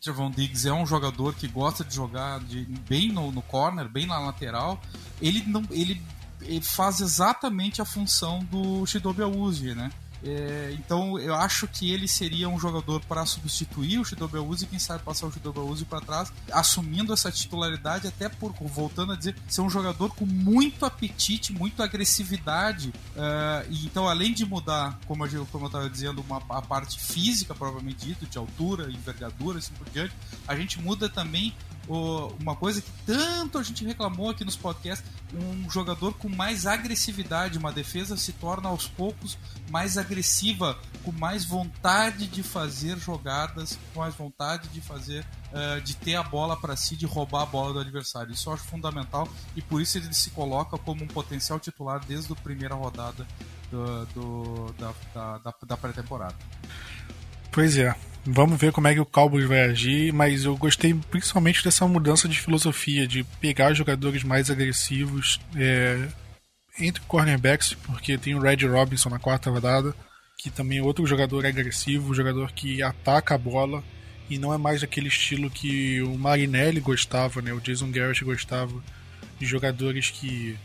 [0.00, 4.06] Trevon Diggs é um jogador que gosta de jogar de, bem no, no corner, bem
[4.06, 4.80] na lateral.
[5.20, 6.00] Ele não, ele,
[6.46, 9.90] ele faz exatamente a função do Shidobi Awuzie, né?
[10.24, 14.70] É, então eu acho que ele seria um jogador para substituir o Shidobi Awuzie e
[14.70, 19.16] quem sabe passar o Shidobi Awuzie para trás, assumindo essa titularidade até por, voltando a
[19.16, 22.88] dizer, ser um jogador com muito apetite, muito agressividade.
[22.88, 26.98] Uh, e, então além de mudar, como eu, como eu estava dizendo, uma, a parte
[26.98, 30.14] física, provavelmente dito, de altura, envergadura, assim por diante,
[30.48, 31.54] a gente muda também
[31.88, 37.58] uma coisa que tanto a gente reclamou aqui nos podcasts, um jogador com mais agressividade,
[37.58, 39.38] uma defesa se torna aos poucos
[39.70, 45.94] mais agressiva, com mais vontade de fazer jogadas, com mais vontade de fazer, uh, de
[45.96, 48.32] ter a bola para si, de roubar a bola do adversário.
[48.32, 52.32] Isso eu acho fundamental e por isso ele se coloca como um potencial titular desde
[52.32, 53.26] a primeira rodada
[53.70, 56.36] do, do da, da, da, da pré-temporada.
[57.50, 57.94] Pois é.
[58.28, 62.28] Vamos ver como é que o Cowboys vai agir, mas eu gostei principalmente dessa mudança
[62.28, 66.08] de filosofia, de pegar jogadores mais agressivos é,
[66.78, 69.94] entre cornerbacks, porque tem o Red Robinson na quarta rodada,
[70.36, 73.82] que também é outro jogador agressivo, jogador que ataca a bola
[74.28, 77.52] e não é mais aquele estilo que o Marinelli gostava, né?
[77.52, 78.82] O Jason Garrett gostava
[79.38, 80.58] de jogadores que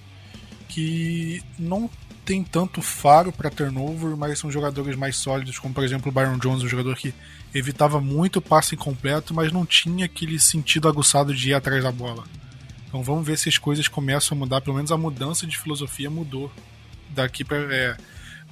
[0.67, 1.89] que não
[2.25, 6.37] tem tanto faro para turnover, mas são jogadores mais sólidos, como por exemplo o Byron
[6.37, 7.13] Jones, um jogador que
[7.53, 11.91] evitava muito o passe incompleto, mas não tinha aquele sentido aguçado de ir atrás da
[11.91, 12.23] bola.
[12.87, 16.09] Então vamos ver se as coisas começam a mudar, pelo menos a mudança de filosofia
[16.09, 16.51] mudou.
[17.09, 17.97] Daqui para é,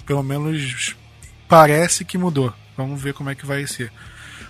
[0.06, 0.96] pelo menos
[1.48, 2.54] parece que mudou.
[2.78, 3.92] Vamos ver como é que vai ser.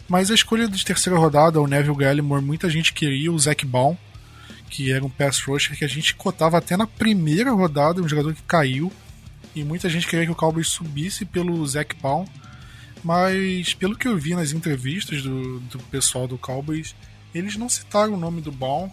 [0.07, 3.95] Mas a escolha de terceira rodada, o Neville Gallimore, muita gente queria o Zac Baum,
[4.69, 8.33] que era um pass rusher que a gente cotava até na primeira rodada, um jogador
[8.33, 8.91] que caiu.
[9.55, 12.25] E muita gente queria que o Cowboys subisse pelo Zac Baum.
[13.03, 16.95] Mas pelo que eu vi nas entrevistas do, do pessoal do Cowboys,
[17.33, 18.89] eles não citaram o nome do Baum.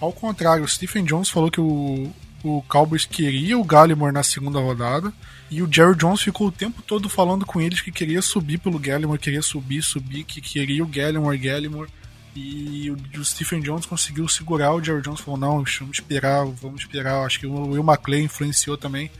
[0.00, 2.10] Ao contrário, o Stephen Jones falou que o,
[2.42, 5.12] o Cowboys queria o Gallimore na segunda rodada
[5.50, 8.78] e o Jerry Jones ficou o tempo todo falando com eles que queria subir pelo
[8.78, 11.90] Gallimore, queria subir, subir, que queria o Gallimore, Gallimore.
[12.34, 17.26] E o, Stephen Jones conseguiu segurar o Jerry Jones, falou: não, vamos esperar, vamos esperar.
[17.26, 19.10] Acho que o Will McClay influenciou também.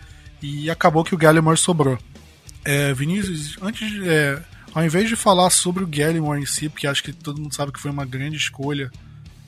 [0.41, 1.99] E acabou que o Gallimore sobrou.
[2.65, 4.43] É, Vinícius, antes de, é,
[4.75, 7.73] ao invés de falar sobre o Gallimore em si, porque acho que todo mundo sabe
[7.73, 8.91] que foi uma grande escolha,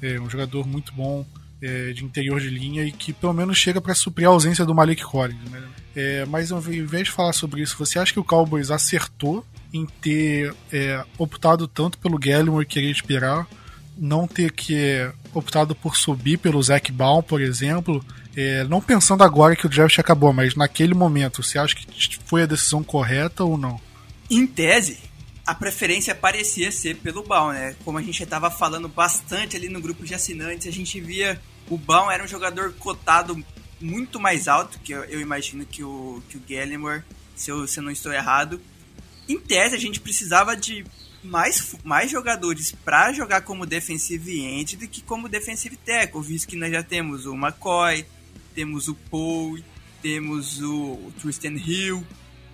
[0.00, 1.24] é um jogador muito bom
[1.62, 4.74] é, de interior de linha e que pelo menos chega para suprir a ausência do
[4.74, 5.50] Malik Collins.
[5.50, 5.62] Né?
[5.94, 9.86] É, mas ao invés de falar sobre isso, você acha que o Cowboys acertou em
[9.86, 13.46] ter é, optado tanto pelo Gallimore querer esperar,
[13.96, 18.04] não ter que optado por subir pelo Zac Baum, por exemplo,
[18.36, 22.42] é, não pensando agora que o draft acabou, mas naquele momento, você acha que foi
[22.42, 23.80] a decisão correta ou não?
[24.30, 24.98] Em tese,
[25.46, 27.76] a preferência parecia ser pelo Baum, né?
[27.84, 31.76] Como a gente estava falando bastante ali no grupo de assinantes, a gente via o
[31.76, 33.42] Baum era um jogador cotado
[33.80, 37.02] muito mais alto que eu, eu imagino que o, que o Gallimore,
[37.34, 38.60] se eu, se eu não estou errado.
[39.28, 40.84] Em tese, a gente precisava de
[41.22, 46.56] mais, mais jogadores para jogar como defensive end do que como defensive tackle, visto que
[46.56, 48.04] nós já temos o McCoy,
[48.54, 49.58] temos o Paul,
[50.00, 52.04] temos o Tristan Hill,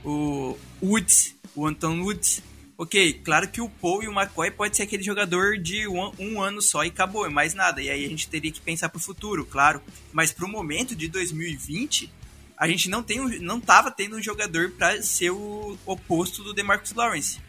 [0.04, 2.42] o Woods, o Anton Woods.
[2.76, 6.40] Ok, claro que o Paul e o McCoy pode ser aquele jogador de um, um
[6.40, 7.82] ano só e acabou, é mais nada.
[7.82, 9.82] E aí a gente teria que pensar para o futuro, claro.
[10.12, 12.08] Mas para o momento de 2020,
[12.56, 16.54] a gente não tem um, não tava tendo um jogador para ser o oposto do
[16.54, 17.40] DeMarcus Lawrence.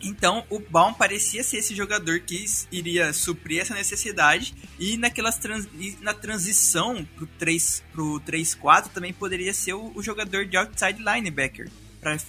[0.00, 5.66] Então, o Baum parecia ser esse jogador que iria suprir essa necessidade e naquelas trans,
[5.78, 11.02] e na transição pro 3 pro 3-4 também poderia ser o, o, jogador de outside
[11.02, 11.68] linebacker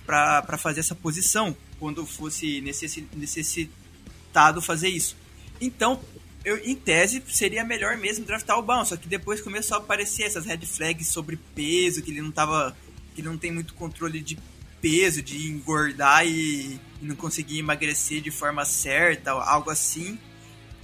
[0.05, 5.15] para fazer essa posição quando fosse necessitado fazer isso.
[5.61, 6.01] Então,
[6.43, 10.23] eu, em tese, seria melhor mesmo draftar o Baum, só que depois começou a aparecer
[10.23, 12.75] essas red flags sobre peso, que ele não tava
[13.13, 14.37] que ele não tem muito controle de
[14.81, 20.17] peso, de engordar e, não conseguir emagrecer de forma certa, algo assim.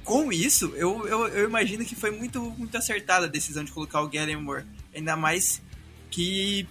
[0.03, 4.01] Com isso, eu, eu, eu, imagino que foi muito, muito acertada a decisão de colocar
[4.01, 4.65] o Gallimore.
[4.93, 5.61] Ainda mais
[6.11, 6.67] que,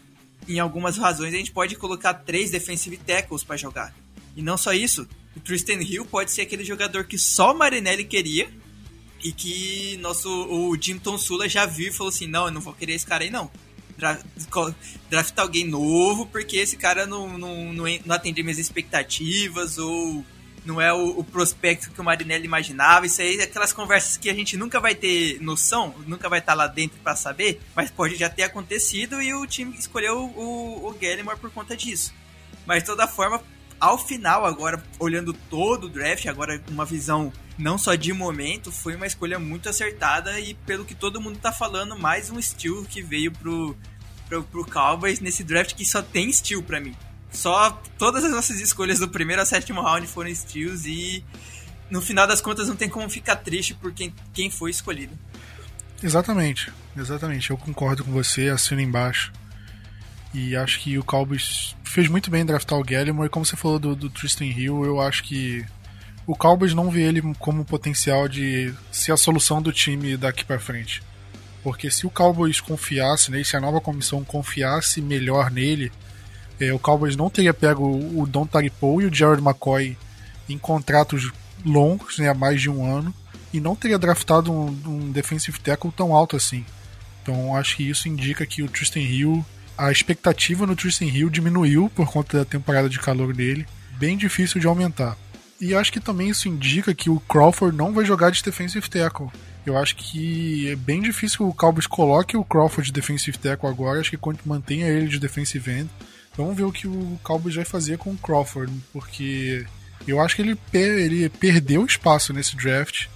[0.48, 3.94] em algumas razões, a gente pode colocar três defensive tackles para jogar.
[4.36, 8.04] E não só isso, o Tristan Hill pode ser aquele jogador que só o Marinelli
[8.04, 8.48] queria
[9.22, 12.60] e que nosso, o Jim Tom Sula já viu e falou assim: não, eu não
[12.60, 13.50] vou querer esse cara aí não
[13.96, 20.24] draftar alguém novo, porque esse cara não, não, não, não atende minhas expectativas, ou
[20.64, 23.06] não é o, o, prospecto que o Marinelli imaginava.
[23.06, 26.54] Isso aí é aquelas conversas que a gente nunca vai ter noção, nunca vai estar
[26.54, 30.94] lá dentro para saber, mas pode já ter acontecido e o time escolheu o, o
[30.94, 32.14] Gallimore por conta disso.
[32.66, 33.42] Mas de toda forma,
[33.78, 38.96] ao final, agora olhando todo o draft, agora uma visão não só de momento, foi
[38.96, 43.02] uma escolha muito acertada e pelo que todo mundo tá falando, mais um steel que
[43.02, 43.76] veio pro,
[44.28, 46.94] pro, pro Cowboys nesse draft que só tem steel para mim.
[47.30, 51.24] Só todas as nossas escolhas do primeiro ao sétimo round foram steals e
[51.90, 55.16] no final das contas não tem como ficar triste por quem, quem foi escolhido.
[56.02, 57.50] Exatamente, exatamente.
[57.50, 59.32] Eu concordo com você, assino embaixo.
[60.32, 63.26] E acho que o Cowboys fez muito bem em draftar o Gallimore.
[63.26, 65.64] E como você falou do, do Tristan Hill, eu acho que
[66.26, 70.58] o Cowboys não vê ele como potencial de ser a solução do time daqui para
[70.58, 71.02] frente.
[71.62, 75.92] Porque se o Cowboys confiasse nele, se a nova comissão confiasse melhor nele,
[76.60, 79.96] é, o Cowboys não teria pego o Don Taripo e o Jared McCoy
[80.48, 81.30] em contratos
[81.64, 83.14] longos, né, há mais de um ano,
[83.52, 86.64] e não teria draftado um, um defensive tackle tão alto assim.
[87.22, 89.44] Então acho que isso indica que o Tristan Hill,
[89.76, 93.66] a expectativa no Tristan Hill diminuiu por conta da temporada de calor dele,
[93.98, 95.16] bem difícil de aumentar.
[95.60, 99.28] E acho que também isso indica que o Crawford não vai jogar de defensive tackle.
[99.64, 104.00] Eu acho que é bem difícil o Cowboys coloque o Crawford de defensive tackle agora,
[104.00, 105.90] acho que mantenha ele de defensive end.
[106.36, 109.64] Vamos ver o que o Cowboys vai fazer com o Crawford, porque
[110.06, 113.06] eu acho que ele, per ele perdeu espaço nesse draft.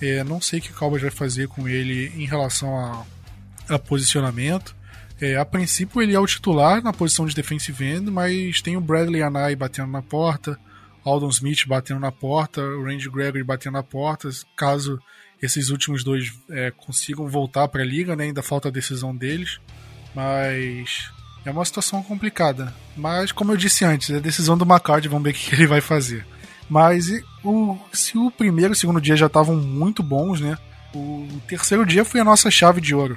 [0.00, 3.78] É, não sei o que o Cowboys vai fazer com ele em relação a, a
[3.78, 4.76] posicionamento.
[5.20, 8.80] É, a princípio ele é o titular na posição de defensive end, mas tem o
[8.80, 10.58] Bradley Anai batendo na porta,
[11.04, 14.28] Aldon Smith batendo na porta, o Randy Gregory batendo na porta.
[14.56, 14.98] Caso
[15.42, 18.24] esses últimos dois é, consigam voltar para a liga, né?
[18.24, 19.58] ainda falta a decisão deles.
[20.14, 21.10] Mas
[21.44, 22.74] é uma situação complicada.
[22.96, 25.80] Mas, como eu disse antes, é decisão do McCarthy, vamos ver o que ele vai
[25.80, 26.26] fazer.
[26.68, 27.10] Mas
[27.42, 30.56] o, se o primeiro e o segundo dia já estavam muito bons, né?
[30.94, 33.16] O terceiro dia foi a nossa chave de ouro.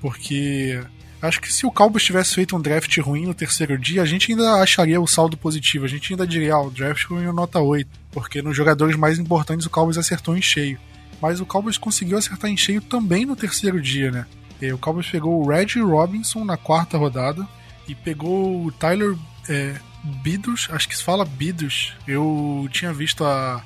[0.00, 0.80] Porque
[1.22, 4.32] acho que se o Cowboys tivesse feito um draft ruim no terceiro dia, a gente
[4.32, 5.84] ainda acharia o saldo positivo.
[5.84, 7.88] A gente ainda diria, ah, o draft foi uma nota 8.
[8.10, 10.78] Porque nos jogadores mais importantes o Cowboys acertou em cheio.
[11.20, 14.26] Mas o Cowboys conseguiu acertar em cheio também no terceiro dia, né?
[14.60, 17.46] E o Cowboys pegou o Reggie Robinson na quarta rodada
[17.86, 19.16] e pegou o Tyler
[19.48, 21.94] é, Bidus, acho que se fala Bidus.
[22.06, 23.62] Eu tinha visto a,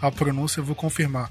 [0.00, 1.30] a pronúncia, vou confirmar.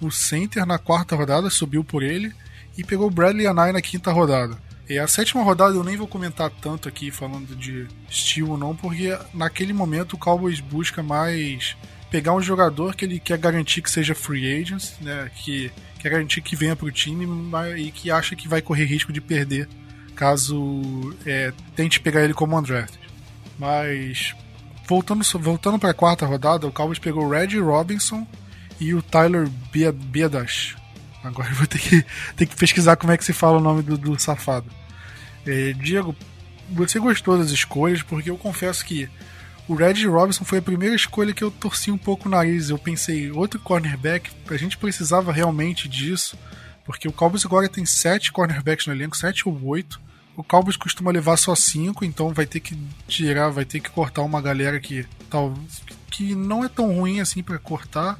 [0.00, 2.32] O center na quarta rodada subiu por ele
[2.76, 4.56] e pegou o Bradley Anai na quinta rodada.
[4.90, 9.16] E a sétima rodada eu nem vou comentar tanto aqui falando de estilo não, porque
[9.32, 11.76] naquele momento o Cowboys busca mais
[12.10, 16.40] pegar um jogador que ele quer garantir que seja free agent, né, que quer garantir
[16.40, 17.24] que venha para o time
[17.78, 19.68] e que acha que vai correr risco de perder
[20.16, 22.98] caso é, tente pegar ele como undrafted.
[23.56, 24.34] Mas
[24.88, 28.26] voltando, voltando para a quarta rodada, o Cowboys pegou o Reggie Robinson
[28.80, 30.76] e o Tyler Biedash.
[31.22, 33.82] Agora eu vou ter que, ter que pesquisar como é que se fala o nome
[33.82, 34.79] do, do safado.
[35.46, 36.14] É, Diego,
[36.70, 38.02] você gostou das escolhas?
[38.02, 39.08] Porque eu confesso que
[39.68, 42.70] o Reggie Robinson foi a primeira escolha que eu torci um pouco o nariz.
[42.70, 46.36] Eu pensei, outro cornerback, a gente precisava realmente disso,
[46.84, 50.00] porque o Cowboys agora tem sete cornerbacks no elenco, sete ou oito.
[50.36, 52.76] O Cowboys costuma levar só cinco, então vai ter que
[53.06, 55.54] tirar, vai ter que cortar uma galera que tal
[56.10, 58.18] que não é tão ruim assim para cortar.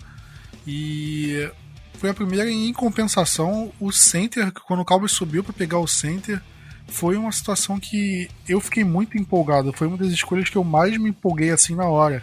[0.66, 1.50] E
[1.94, 6.40] foi a primeira em compensação o center, quando o Cowboys subiu para pegar o center,
[6.90, 9.72] foi uma situação que eu fiquei muito empolgado.
[9.72, 12.22] Foi uma das escolhas que eu mais me empolguei assim na hora.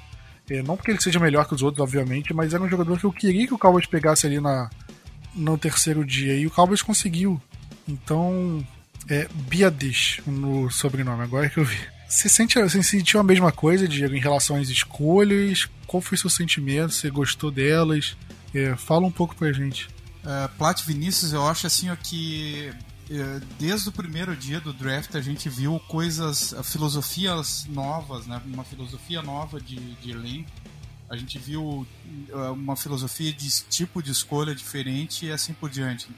[0.49, 3.05] É, não porque ele seja melhor que os outros, obviamente, mas era um jogador que
[3.05, 4.69] eu queria que o Cowboys pegasse ali na,
[5.33, 6.35] no terceiro dia.
[6.35, 7.41] E o Cowboys conseguiu.
[7.87, 8.65] Então,
[9.09, 11.77] é Biadish no sobrenome, agora que eu vi.
[12.07, 15.67] Você, sente, você sentiu a mesma coisa, Diego, em relação às escolhas?
[15.85, 16.93] Qual foi seu sentimento?
[16.93, 18.15] Você gostou delas?
[18.53, 19.87] É, fala um pouco pra gente.
[20.23, 22.71] Uh, Plat Vinícius, eu acho assim ó, que
[23.57, 28.41] desde o primeiro dia do draft a gente viu coisas, uh, filosofias novas, né?
[28.45, 30.51] uma filosofia nova de, de elenco.
[31.09, 36.09] A gente viu uh, uma filosofia de tipo de escolha diferente e assim por diante.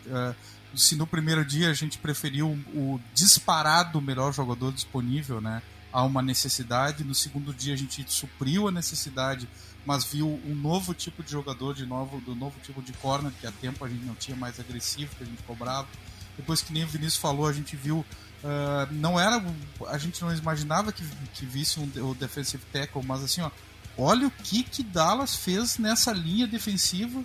[0.75, 5.61] Se no primeiro dia a gente preferiu o disparado melhor jogador disponível, né?
[5.91, 7.03] A uma necessidade.
[7.03, 9.47] No segundo dia a gente supriu a necessidade,
[9.85, 13.47] mas viu um novo tipo de jogador, de novo, do novo tipo de corner, que
[13.47, 15.87] há tempo a gente não tinha mais agressivo, que a gente cobrava.
[16.39, 18.05] Depois que nem o Vinícius falou, a gente viu.
[18.41, 19.43] Uh, não era.
[19.87, 23.51] A gente não imaginava que, que visse um, o defensive tackle, mas assim, ó,
[23.97, 27.21] olha o que que Dallas fez nessa linha defensiva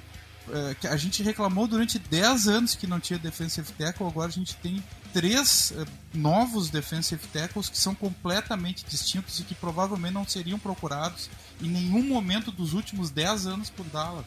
[0.51, 4.33] é, que a gente reclamou durante 10 anos que não tinha defensive tackle, agora a
[4.33, 10.27] gente tem três é, novos defensive tackles que são completamente distintos e que provavelmente não
[10.27, 11.31] seriam procurados
[11.63, 14.27] em nenhum momento dos últimos 10 anos por Dallas.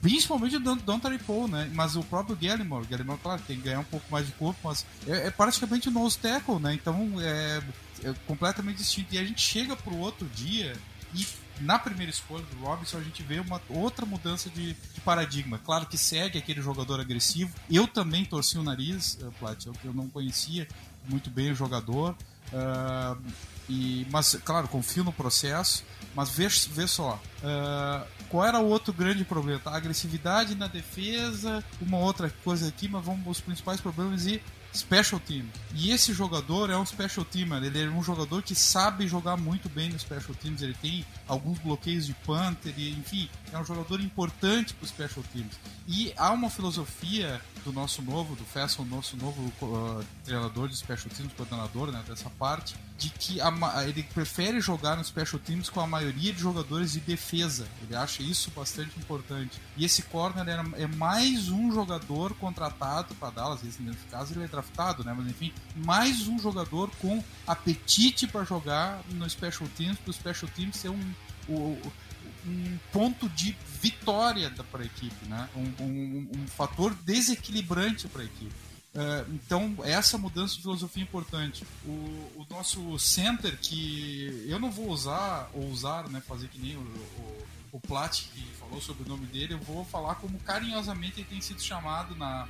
[0.00, 0.78] Principalmente o Don
[1.26, 1.70] Paul, né?
[1.74, 2.86] Mas o próprio Gallimore.
[2.86, 5.90] Gallimore, claro, tem que ganhar um pouco mais de corpo, mas é, é praticamente o
[5.90, 6.74] nose tackle, né?
[6.74, 7.62] Então é,
[8.04, 9.14] é completamente distinto.
[9.14, 10.76] E a gente chega pro outro dia
[11.14, 11.26] e
[11.60, 15.58] na primeira escolha do Robinson a gente vê uma outra mudança de, de paradigma.
[15.58, 17.52] Claro que segue aquele jogador agressivo.
[17.70, 20.68] Eu também torci o nariz, uh, Plat, eu, eu não conhecia
[21.08, 22.16] muito bem o jogador.
[22.52, 23.20] Uh,
[23.68, 25.84] e, mas, claro, confio no processo.
[26.14, 29.60] Mas vê, vê só, uh, qual era o outro grande problema?
[29.64, 34.42] A agressividade na defesa, uma outra coisa aqui, mas vamos os principais problemas e
[34.74, 35.46] special team.
[35.74, 39.68] E esse jogador é um special teamer, ele é um jogador que sabe jogar muito
[39.68, 44.00] bem no special teams, ele tem alguns bloqueios de punter, e, enfim, é um jogador
[44.00, 45.58] importante para os special teams.
[45.86, 51.10] E há uma filosofia do nosso novo, do Fessel, nosso novo uh, treinador de special
[51.14, 53.50] teams, coordenador né, dessa parte, de que a,
[53.86, 57.66] ele prefere jogar no special teams com a maioria de jogadores de defesa.
[57.82, 59.60] Ele acha isso bastante importante.
[59.76, 60.46] E esse corner
[60.76, 65.14] é mais um jogador contratado para Dallas, nesse caso ele é draftado, né?
[65.16, 70.50] Mas enfim, mais um jogador com apetite para jogar no special teams, para o special
[70.54, 71.14] teams ser um,
[71.48, 75.48] um, ponto de vitória para a equipe, né?
[75.54, 78.54] Um, um, um fator desequilibrante para a equipe.
[78.94, 81.64] Uh, então, essa mudança de filosofia é importante.
[81.84, 81.90] O,
[82.36, 86.80] o, nosso center, que eu não vou usar, ou usar, né, fazer que nem o,
[86.80, 91.28] o, o Plat, que falou sobre o nome dele, eu vou falar como carinhosamente ele
[91.28, 92.48] tem sido chamado na,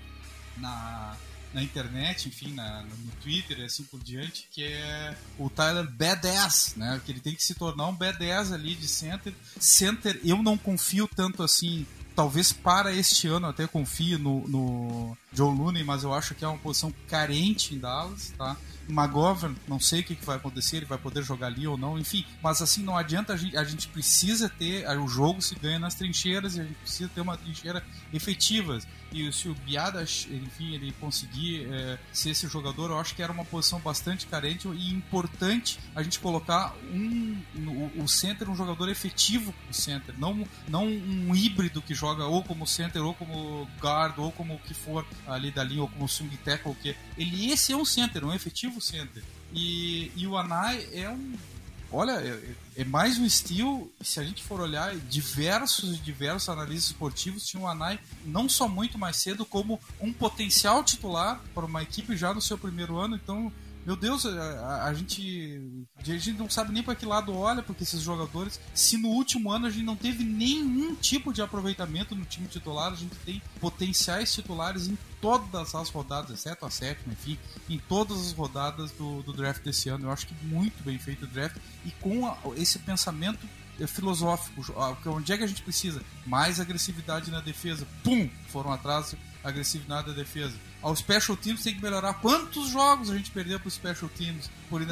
[0.56, 1.16] na,
[1.52, 6.74] na internet, enfim, na, no Twitter e assim por diante, que é o Tyler Badass,
[6.76, 7.00] né?
[7.04, 9.32] Que ele tem que se tornar um Badass ali de center.
[9.58, 11.86] Center, eu não confio tanto assim
[12.18, 16.48] talvez para este ano até confio no, no Joe Looney, mas eu acho que é
[16.48, 18.56] uma posição carente em Dallas, tá?
[18.88, 21.98] McGovern, não sei o que, que, vai acontecer, ele vai poder jogar ali ou não,
[21.98, 22.24] enfim.
[22.42, 24.88] Mas assim, não adianta, a gente, a gente precisa ter.
[24.98, 28.80] O jogo se ganha nas trincheiras e a gente precisa ter uma trincheira efetiva.
[29.12, 33.32] E se o Biada, enfim, ele conseguir é, ser esse jogador, eu acho que era
[33.32, 38.88] uma posição bastante carente e importante a gente colocar um, o, o center, um jogador
[38.88, 44.18] efetivo o center, não, não um híbrido que joga ou como center, ou como guard,
[44.18, 47.72] ou como o que for ali da linha, ou como swing tackle, que ele esse
[47.72, 49.22] é um center, um efetivo center.
[49.52, 51.34] E, e o Anai é um
[51.92, 53.90] olha, é, é, mais um estilo.
[54.00, 58.68] Se a gente for olhar, diversos e diversos analistas esportivos tinham o Anai não só
[58.68, 63.16] muito mais cedo, como um potencial titular para uma equipe já no seu primeiro ano.
[63.16, 63.52] Então,
[63.88, 67.84] meu Deus, a, a, gente, a gente não sabe nem para que lado olha, porque
[67.84, 72.26] esses jogadores, se no último ano a gente não teve nenhum tipo de aproveitamento no
[72.26, 77.38] time titular, a gente tem potenciais titulares em todas as rodadas, exceto a sétima, enfim,
[77.66, 80.04] em todas as rodadas do, do draft desse ano.
[80.04, 83.48] Eu acho que muito bem feito o draft e com a, esse pensamento
[83.86, 84.62] filosófico,
[85.06, 86.02] onde é que a gente precisa?
[86.26, 87.86] Mais agressividade na defesa.
[88.02, 88.28] Pum!
[88.48, 89.14] Foram atrás,
[89.44, 92.14] agressividade na defesa ao Special Teams tem que melhorar.
[92.14, 94.50] Quantos jogos a gente perdeu para os Special Teams?
[94.68, 94.86] Por, uh,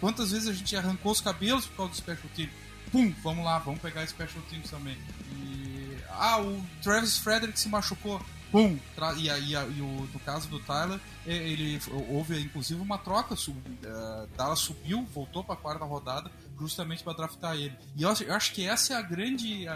[0.00, 2.52] quantas vezes a gente arrancou os cabelos por causa do Special Teams?
[2.90, 4.96] Pum, vamos lá, vamos pegar Special Teams também.
[5.32, 8.20] E, ah, o Travis Frederick se machucou.
[8.50, 8.76] Pum,
[9.16, 13.36] e, e, e o, no caso do Tyler, ele houve inclusive uma troca.
[13.36, 16.30] Sub, uh, Dallas subiu, voltou para a quarta rodada
[16.60, 17.72] justamente para draftar ele.
[17.96, 19.66] E eu, eu, acho que essa é a grande,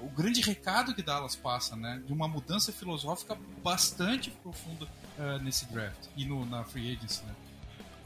[0.00, 2.00] o grande recado que Dallas passa, né?
[2.06, 4.86] De uma mudança filosófica bastante profunda
[5.18, 7.34] uh, nesse draft e no, na free agency, né?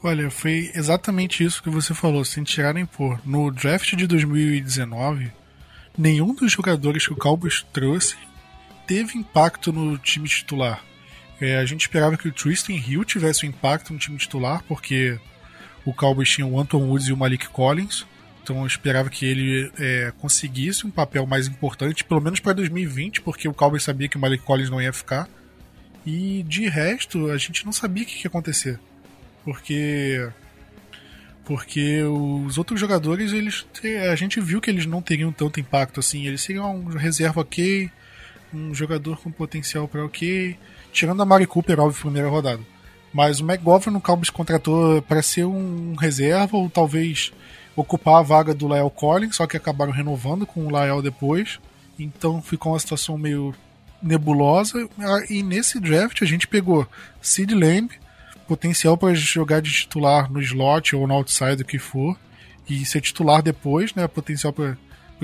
[0.03, 3.21] Olha, foi exatamente isso que você falou, sem tirar nem pôr.
[3.25, 5.33] No draft de 2019,
[5.97, 8.17] nenhum dos jogadores que o Cowboys trouxe
[8.87, 10.85] teve impacto no time titular.
[11.41, 15.21] É, a gente esperava que o Tristan Hill tivesse um impacto no time titular, porque
[15.89, 18.07] o Cowboys tinha o Anton Woods e o Malik Collins.
[18.43, 23.23] Então eu esperava que ele é, conseguisse um papel mais importante, pelo menos para 2020,
[23.23, 25.27] porque o Cowboys sabia que o Malik Collins não ia ficar.
[26.05, 28.79] E de resto, a gente não sabia o que ia acontecer.
[29.45, 30.29] Porque
[31.47, 33.67] porque os outros jogadores, eles
[34.11, 36.27] a gente viu que eles não teriam tanto impacto assim.
[36.27, 37.91] Eles seriam um reserva ok,
[38.53, 40.55] um jogador com potencial para ok,
[40.93, 42.61] tirando a Mari Cooper, óbvio, primeira rodada.
[43.13, 47.33] Mas o McGovern no Cowboys contratou para ser um reserva ou talvez
[47.75, 51.59] ocupar a vaga do Lael Collins, só que acabaram renovando com o Lael depois.
[51.99, 53.55] Então ficou uma situação meio
[54.03, 54.89] nebulosa.
[54.99, 56.87] Ah, e nesse draft a gente pegou
[57.21, 57.91] Sid Lamb,
[58.47, 62.17] potencial para jogar de titular no slot ou no outside, o que for,
[62.69, 64.07] e ser titular depois, né?
[64.07, 64.77] Potencial para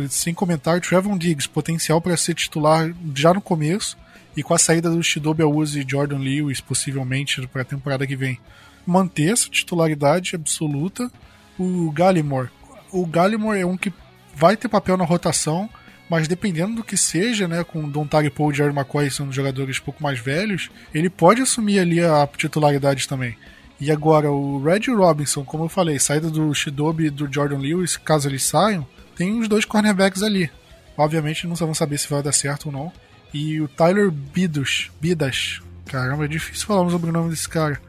[0.08, 3.96] sem comentário, Trevon Diggs, potencial para ser titular já no começo.
[4.36, 8.16] E com a saída do Shidobi Awuzi e Jordan Lewis, possivelmente para a temporada que
[8.16, 8.38] vem,
[8.86, 11.10] manter essa titularidade absoluta.
[11.58, 12.50] O Gallimore.
[12.90, 13.92] O Gallimore é um que
[14.34, 15.70] vai ter papel na rotação,
[16.10, 20.02] mas dependendo do que seja, né, com Don Paul e Jared McCoy sendo jogadores pouco
[20.02, 23.36] mais velhos, ele pode assumir ali a titularidade também.
[23.80, 27.96] E agora, o Red Robinson, como eu falei, saída do Shidobi e do Jordan Lewis,
[27.96, 30.50] caso eles saiam, tem os dois cornerbacks ali.
[30.96, 32.92] Obviamente não vamos saber se vai dar certo ou não.
[33.34, 37.80] E o Tyler Bidas, caramba, é difícil falar o sobrenome desse cara.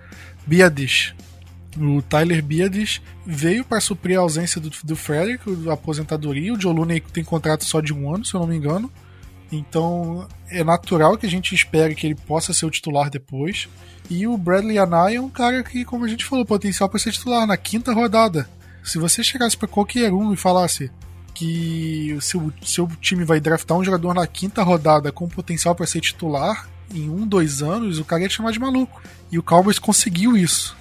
[0.47, 1.13] Biadish.
[1.77, 6.51] O Tyler Biadish veio para suprir a ausência do, do Frederick, da aposentadoria.
[6.51, 8.91] O Jolune tem contrato só de um ano, se eu não me engano.
[9.51, 13.69] Então é natural que a gente espere que ele possa ser o titular depois.
[14.09, 17.11] E o Bradley Anai é um cara que, como a gente falou, potencial para ser
[17.11, 18.49] titular na quinta rodada.
[18.83, 20.91] Se você chegasse para qualquer um e falasse
[21.35, 25.85] que o seu, seu time vai draftar um jogador na quinta rodada com potencial para
[25.85, 29.01] ser titular em um, dois anos, o cara ia te chamar de maluco.
[29.31, 30.75] E o Cowboys conseguiu isso.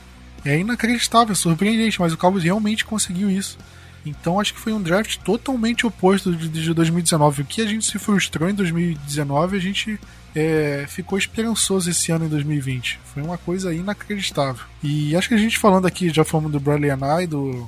[0.44, 3.59] É inacreditável, é surpreendente, mas o Cowboys realmente conseguiu isso.
[4.07, 7.42] Então acho que foi um draft totalmente oposto de, de 2019.
[7.42, 9.98] O que a gente se frustrou em 2019, a gente
[10.34, 13.00] é, ficou esperançoso esse ano em 2020.
[13.12, 14.64] Foi uma coisa inacreditável.
[14.82, 17.66] E acho que a gente falando aqui, já falamos do Bradley Anai, do,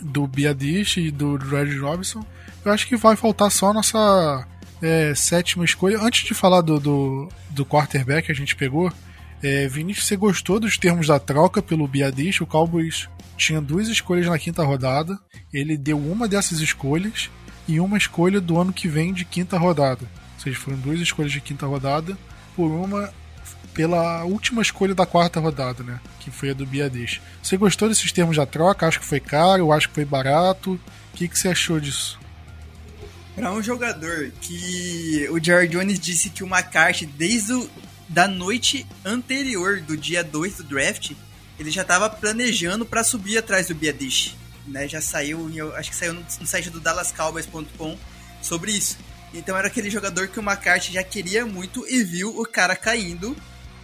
[0.00, 2.24] do Biadish e do Red Robinson,
[2.64, 4.46] eu acho que vai faltar só a nossa
[4.82, 6.00] é, sétima escolha.
[6.00, 8.92] Antes de falar do, do, do quarterback que a gente pegou,
[9.42, 12.40] é, Vinícius, você gostou dos termos da troca pelo Biadish?
[12.40, 15.18] O Cowboys tinha duas escolhas na quinta rodada.
[15.52, 17.30] Ele deu uma dessas escolhas
[17.66, 20.04] e uma escolha do ano que vem de quinta rodada.
[20.34, 22.18] Ou seja, foram duas escolhas de quinta rodada
[22.56, 23.12] por uma
[23.74, 26.00] pela última escolha da quarta rodada, né?
[26.20, 27.20] Que foi a do Biadish.
[27.42, 28.86] Você gostou desses termos da troca?
[28.86, 30.72] Acho que foi caro, acho que foi barato.
[30.72, 32.18] O que, que você achou disso?
[33.34, 37.70] Para um jogador que o Jared Jones disse que o McCarthy, desde o,
[38.08, 41.12] da noite anterior do dia 2 do draft,
[41.58, 44.36] ele já estava planejando para subir atrás do Biadish.
[44.66, 44.88] Né?
[44.88, 47.96] Já saiu, acho que saiu no, no site do DallasCowboys.com
[48.42, 48.98] sobre isso.
[49.32, 53.36] Então era aquele jogador que o McCarthy já queria muito e viu o cara caindo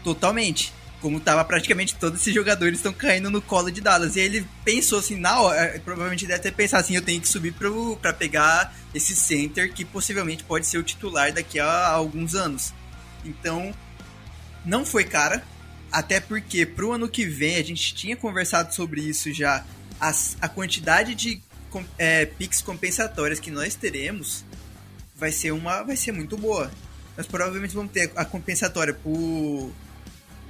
[0.05, 0.73] totalmente.
[1.01, 4.17] Como tava praticamente todos esses jogadores estão caindo no colo de Dallas.
[4.17, 7.29] E ele pensou assim, na hora, é, provavelmente deve ter pensado assim, eu tenho que
[7.29, 7.53] subir
[8.01, 12.73] para pegar esse center que possivelmente pode ser o titular daqui a, alguns anos.
[13.25, 13.75] Então,
[14.65, 15.45] não foi cara,
[15.93, 19.65] até porque pro ano que vem a gente tinha conversado sobre isso já.
[20.01, 21.43] As, a quantidade de
[21.99, 24.45] é, picks compensatórias que nós teremos
[25.17, 26.71] vai ser uma vai ser muito boa.
[27.17, 29.71] Nós provavelmente vamos ter a compensatória pro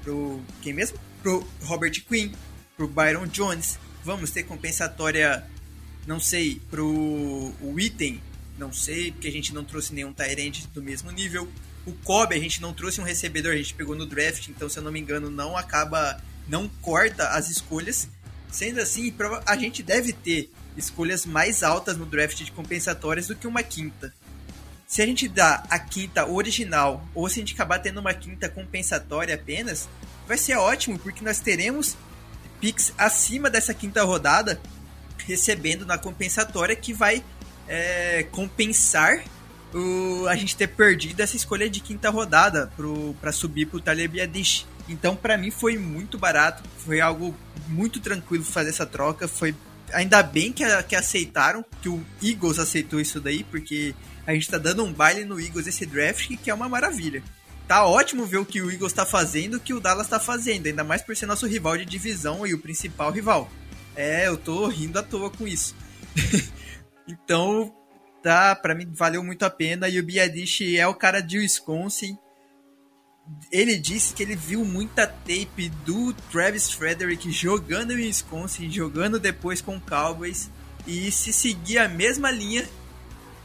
[0.05, 0.99] pro quem mesmo?
[1.23, 2.31] Pro Robert Quinn,
[2.77, 3.79] pro Byron Jones.
[4.05, 5.43] Vamos ter compensatória,
[6.07, 8.23] não sei, pro o item,
[8.59, 11.49] não sei, porque a gente não trouxe nenhum Tyrant do mesmo nível.
[11.87, 14.79] O Kobe a gente não trouxe um recebedor, a gente pegou no draft, então se
[14.79, 18.09] eu não me engano não acaba, não corta as escolhas.
[18.51, 19.13] Sendo assim,
[19.47, 24.15] a gente deve ter escolhas mais altas no draft de compensatórias do que uma quinta.
[24.95, 28.49] Se a gente dá a quinta original ou se a gente acabar tendo uma quinta
[28.49, 29.89] compensatória apenas,
[30.25, 31.97] vai ser ótimo, porque nós teremos
[32.61, 34.61] picks acima dessa quinta rodada
[35.27, 37.25] recebendo na compensatória que vai
[37.67, 39.25] é, compensar
[39.75, 42.71] o, a gente ter perdido essa escolha de quinta rodada
[43.21, 44.65] para subir para o Tyler Biadish.
[44.89, 47.35] Então, para mim, foi muito barato, foi algo
[47.67, 49.27] muito tranquilo fazer essa troca.
[49.27, 49.57] Foi
[49.93, 53.95] ainda bem que, que aceitaram, que o Eagles aceitou isso daí, porque
[54.27, 57.23] a gente tá dando um baile no Eagles esse draft que é uma maravilha.
[57.67, 60.67] Tá ótimo ver o que o Eagles tá fazendo, o que o Dallas tá fazendo,
[60.67, 63.51] ainda mais por ser nosso rival de divisão e o principal rival.
[63.97, 65.75] É, eu tô rindo à toa com isso.
[67.09, 67.75] então,
[68.23, 72.19] tá, para mim valeu muito a pena e o Biadish é o cara de Wisconsin.
[73.51, 79.61] Ele disse que ele viu muita tape do Travis Frederick jogando em Wisconsin, jogando depois
[79.61, 80.51] com Cowboys
[80.87, 82.69] e se seguir a mesma linha,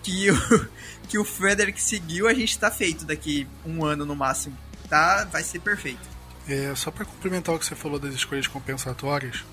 [0.03, 0.69] que o,
[1.07, 4.57] que o Frederick seguiu, a gente tá feito daqui um ano no máximo.
[4.89, 5.23] Tá?
[5.25, 6.01] Vai ser perfeito.
[6.47, 9.45] É, só para complementar o que você falou das escolhas compensatórias,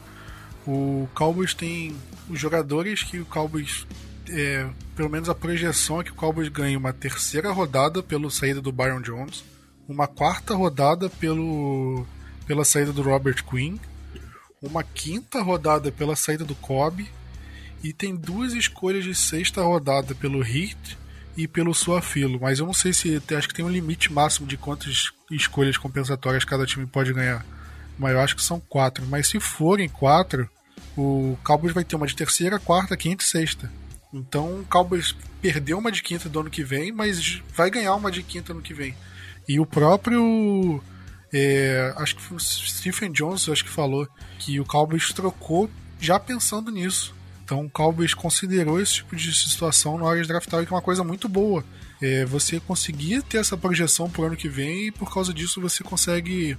[0.66, 1.97] o Cowboys tem
[2.29, 3.87] os jogadores que o Cowboys.
[4.29, 4.66] É,
[4.97, 8.72] pelo menos a projeção é que o Cowboys ganhe uma terceira rodada pela saída do
[8.72, 9.45] Byron Jones,
[9.89, 12.07] uma quarta rodada pelo,
[12.47, 13.76] pela saída do Robert Quinn,
[14.62, 17.07] uma quinta rodada pela saída do Cobb
[17.82, 20.99] e tem duas escolhas de sexta rodada pelo Heat
[21.37, 24.57] e pelo Suafilo, mas eu não sei se acho que tem um limite máximo de
[24.57, 27.45] quantas escolhas compensatórias cada time pode ganhar.
[27.99, 29.07] Mas eu acho que são quatro.
[29.07, 30.49] Mas se forem quatro,
[30.97, 33.70] o Cowboys vai ter uma de terceira, quarta, quinta e sexta.
[34.12, 38.11] Então o Cowboys perdeu uma de quinta do ano que vem, mas vai ganhar uma
[38.11, 38.95] de quinta no que vem.
[39.49, 40.82] E o próprio.
[41.32, 45.68] É, acho que foi o Stephen Jones acho que falou que o Cowboys trocou
[46.01, 47.14] já pensando nisso.
[47.44, 50.82] Então o Cowboys considerou esse tipo de situação na hora de draftar, que é uma
[50.82, 51.64] coisa muito boa.
[52.01, 55.82] É, você conseguir ter essa projeção pro ano que vem e por causa disso você
[55.82, 56.57] consegue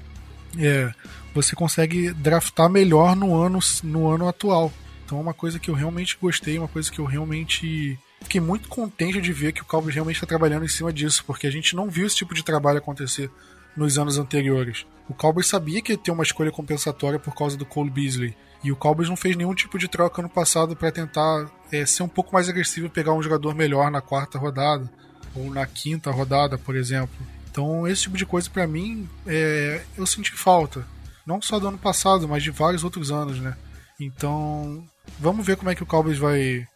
[0.58, 0.92] é,
[1.34, 4.72] você consegue draftar melhor no ano, no ano atual.
[5.06, 8.68] Então é uma coisa que eu realmente gostei, uma coisa que eu realmente fiquei muito
[8.68, 11.76] contente de ver que o Cowboys realmente está trabalhando em cima disso, porque a gente
[11.76, 13.30] não viu esse tipo de trabalho acontecer
[13.76, 14.86] nos anos anteriores.
[15.08, 18.36] O Cowboys sabia que ia ter uma escolha compensatória por causa do Cole Beasley.
[18.64, 22.04] E o Cowboys não fez nenhum tipo de troca no passado para tentar é, ser
[22.04, 24.92] um pouco mais agressivo e pegar um jogador melhor na quarta rodada
[25.36, 27.16] ou na quinta rodada, por exemplo.
[27.50, 30.86] Então, esse tipo de coisa para mim é, eu senti falta,
[31.26, 33.56] não só do ano passado, mas de vários outros anos, né?
[34.00, 34.84] Então,
[35.20, 36.68] vamos ver como é que o Cowboys vai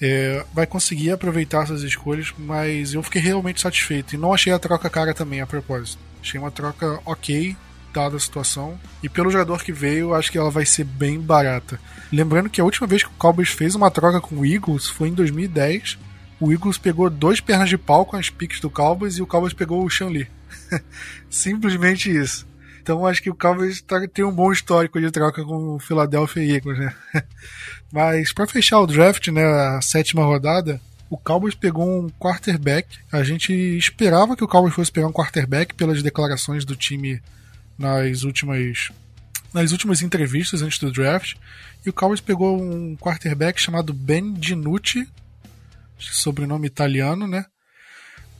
[0.00, 4.58] é, vai conseguir aproveitar essas escolhas, mas eu fiquei realmente satisfeito e não achei a
[4.58, 5.98] troca cara também a propósito.
[6.20, 7.56] Achei uma troca ok,
[7.92, 8.78] dada a situação.
[9.02, 11.78] E pelo jogador que veio, acho que ela vai ser bem barata.
[12.12, 15.08] Lembrando que a última vez que o Cowboys fez uma troca com o Eagles foi
[15.08, 15.98] em 2010.
[16.40, 19.52] O Eagles pegou dois pernas de pau com as piques do Cowboys e o Cowboys
[19.52, 20.26] pegou o Shanley.
[21.30, 22.46] Simplesmente isso.
[22.82, 26.42] Então acho que o Cowboys tá, tem um bom histórico de troca com o Philadelphia
[26.42, 26.94] Eagles, né?
[27.94, 32.98] Mas para fechar o draft, né, a sétima rodada, o Cowboys pegou um quarterback.
[33.12, 37.22] A gente esperava que o Cowboys fosse pegar um quarterback pelas declarações do time
[37.78, 38.90] nas últimas
[39.52, 41.36] nas últimas entrevistas antes do draft.
[41.86, 45.08] E o Cowboys pegou um quarterback chamado Ben DiNucci,
[45.96, 47.46] sobrenome italiano, né?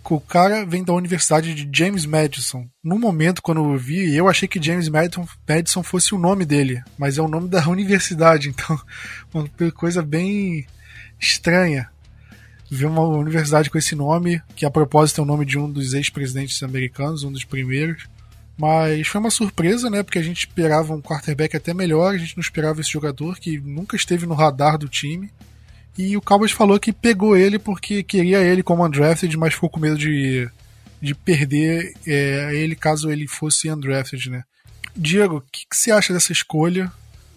[0.06, 2.68] O cara vem da Universidade de James Madison.
[2.82, 6.82] No momento, quando eu vi, eu achei que James Madison, Madison fosse o nome dele,
[6.98, 8.78] mas é o nome da universidade, então
[9.32, 10.66] uma coisa bem
[11.18, 11.88] estranha
[12.70, 15.94] ver uma universidade com esse nome, que a propósito é o nome de um dos
[15.94, 18.06] ex-presidentes americanos, um dos primeiros.
[18.56, 20.02] Mas foi uma surpresa, né?
[20.02, 23.58] Porque a gente esperava um quarterback até melhor, a gente não esperava esse jogador que
[23.58, 25.30] nunca esteve no radar do time.
[25.96, 29.78] E o Cowboys falou que pegou ele porque queria ele como undrafted, mas ficou com
[29.78, 30.48] medo de,
[31.00, 34.44] de perder é, ele caso ele fosse undrafted, né?
[34.96, 36.92] Diego, o que, que você acha dessa escolha?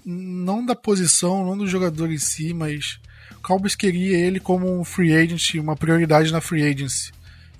[0.05, 2.99] Não da posição, não do jogador em si, mas
[3.35, 7.11] o Cowboys queria ele como um free agent, uma prioridade na free agency.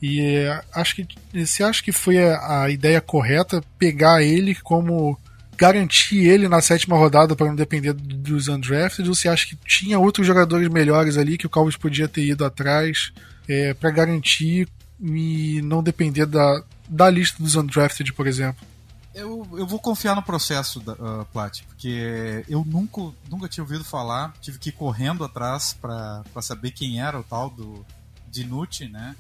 [0.01, 5.17] E é, acho que você acha que foi a, a, ideia correta pegar ele como
[5.57, 9.07] garantir ele na sétima rodada para não depender dos undrafted?
[9.09, 12.45] Ou você acha que tinha outros jogadores melhores ali que o Cowboys podia ter ido
[12.45, 13.11] atrás
[13.47, 14.67] é, para garantir
[15.01, 18.65] e não depender da, da lista dos undrafted, por exemplo?
[19.13, 23.83] Eu, eu vou confiar no processo, da, uh, Plat, porque eu nunca, nunca tinha ouvido
[23.83, 27.83] falar, tive que ir correndo atrás para saber quem era o tal do
[28.27, 29.15] Dinucci, né?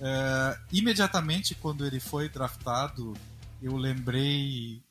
[0.00, 3.14] Uh, imediatamente quando ele foi draftado,
[3.62, 4.82] eu lembrei.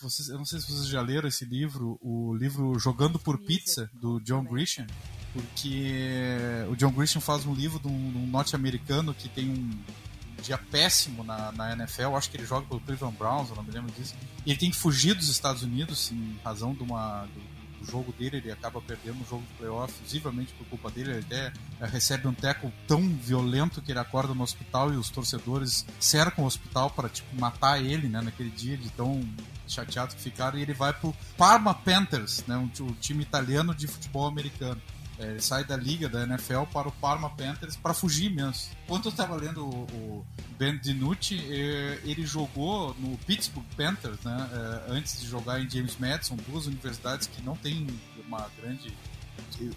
[0.00, 3.90] Vocês, eu não sei se vocês já leram esse livro, o livro Jogando por Pizza,
[3.92, 4.86] do John Grisham,
[5.34, 6.24] porque
[6.70, 9.70] o John Grisham faz um livro de um, um norte-americano que tem um
[10.42, 13.70] dia péssimo na, na NFL, acho que ele joga pelo Cleveland Browns, eu não me
[13.70, 14.14] lembro disso.
[14.46, 17.28] E ele tem que fugir dos Estados Unidos em razão de uma,
[17.82, 21.10] o jogo dele, ele acaba perdendo o jogo de playoff, visivelmente por culpa dele.
[21.10, 25.10] Ele até eh, recebe um teco tão violento que ele acorda no hospital e os
[25.10, 29.20] torcedores cercam o hospital para tipo, matar ele né, naquele dia de tão
[29.70, 30.58] chateado que ficaram.
[30.58, 34.80] E ele vai pro Parma Panthers, né, um, um time italiano de futebol americano.
[35.18, 38.74] É, ele sai da liga da NFL para o Parma Panthers para fugir mesmo.
[38.86, 40.26] Quando eu estava lendo o, o,
[40.58, 45.98] Ben DiNucci, é, ele jogou no Pittsburgh Panthers, né, é, antes de jogar em James
[45.98, 47.86] Madison, duas universidades que não têm
[48.26, 48.94] uma grande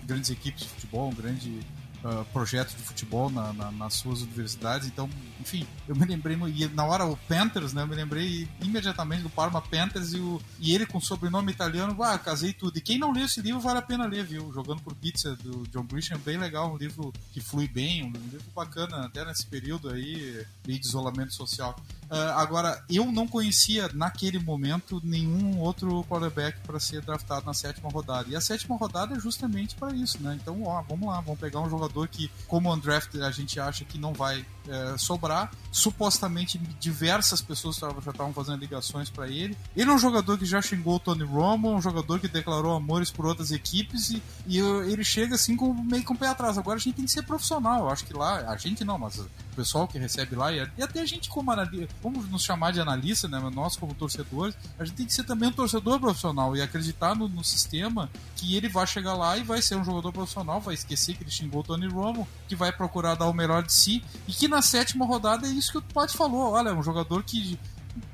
[0.05, 1.59] grandes equipes de futebol, um grande
[2.03, 4.87] uh, projetos de futebol na, na, nas suas universidades.
[4.87, 9.23] Então, enfim, eu me lembrei, e na hora o Panthers, né, eu me lembrei imediatamente
[9.23, 12.77] do Parma Panthers e, o, e ele com sobrenome italiano, ah, casei tudo.
[12.77, 14.51] E quem não leu esse livro vale a pena ler, viu?
[14.53, 18.51] Jogando por Pizza, do John Grisham, bem legal, um livro que flui bem, um livro
[18.55, 21.75] bacana, até nesse período aí de isolamento social.
[22.13, 27.89] Uh, agora, eu não conhecia naquele momento nenhum outro quarterback para ser draftado na sétima
[27.89, 28.29] rodada.
[28.29, 30.37] E a sétima rodada é justamente para isso, né?
[30.39, 33.97] Então, ó, vamos lá, vamos pegar um jogador que, como undrafted, a gente acha que
[33.97, 35.51] não vai é, sobrar.
[35.71, 39.57] Supostamente diversas pessoas já estavam fazendo ligações para ele.
[39.75, 43.09] Ele é um jogador que já xingou o Tony Romo, um jogador que declarou amores
[43.09, 46.57] por outras equipes e, e ele chega assim com, meio com o pé atrás.
[46.57, 47.81] Agora a gente tem que ser profissional.
[47.81, 51.01] Eu acho que lá, a gente não, mas o pessoal que recebe lá e, até
[51.01, 53.39] a gente como analista, vamos nos chamar de analista, né?
[53.53, 57.27] Nós como torcedores, a gente tem que ser também um torcedor profissional e acreditar no,
[57.27, 61.15] no sistema que ele vai chegar lá e vai ser um jogador profissional, vai esquecer
[61.15, 64.33] que ele xingou o Tony Romo, que vai procurar dar o melhor de si e
[64.33, 66.51] que na sétima rodada é isso que o Pat falou.
[66.51, 67.59] Olha, é um jogador que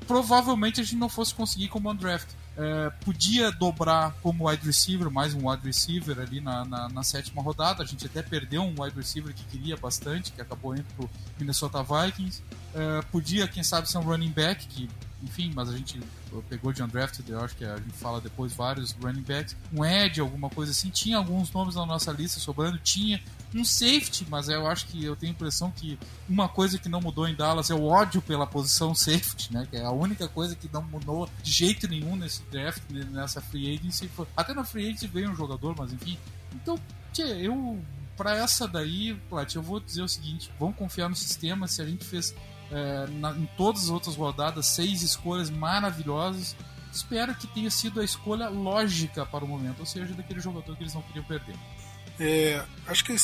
[0.06, 2.28] provavelmente a gente não fosse conseguir como undraft.
[2.56, 7.42] É, podia dobrar como wide receiver, mais um wide receiver ali na, na, na, sétima
[7.42, 7.82] rodada.
[7.82, 11.82] A gente até perdeu um wide receiver que queria bastante, que acabou indo pro Minnesota
[11.82, 12.42] Vikings.
[12.74, 14.88] É, podia, quem sabe, ser um running back, que
[15.22, 16.00] enfim, mas a gente
[16.48, 20.20] pegou de undrafted, eu acho que a gente fala depois vários running backs, um edge,
[20.20, 23.22] alguma coisa assim, tinha alguns nomes na nossa lista sobrando, tinha
[23.54, 25.98] um safety, mas eu acho que eu tenho a impressão que
[26.28, 29.76] uma coisa que não mudou em Dallas é o ódio pela posição safety, né, que
[29.76, 34.10] é a única coisa que não mudou de jeito nenhum nesse draft, nessa free agency,
[34.36, 36.16] até na free agency veio um jogador, mas enfim,
[36.54, 36.78] então,
[37.12, 37.80] tchê, eu
[38.20, 41.66] para essa daí, Plat, eu vou dizer o seguinte: vamos confiar no sistema.
[41.66, 42.34] Se a gente fez
[42.70, 46.56] é, na, em todas as outras rodadas seis escolhas maravilhosas,
[46.92, 50.82] espero que tenha sido a escolha lógica para o momento, ou seja, daquele jogador que
[50.82, 51.54] eles não queriam perder.
[52.18, 53.16] É, acho que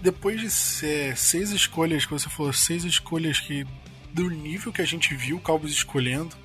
[0.00, 3.66] depois de é, seis escolhas, que você falou, seis escolhas que
[4.12, 6.36] do nível que a gente viu o Cowboys escolhendo,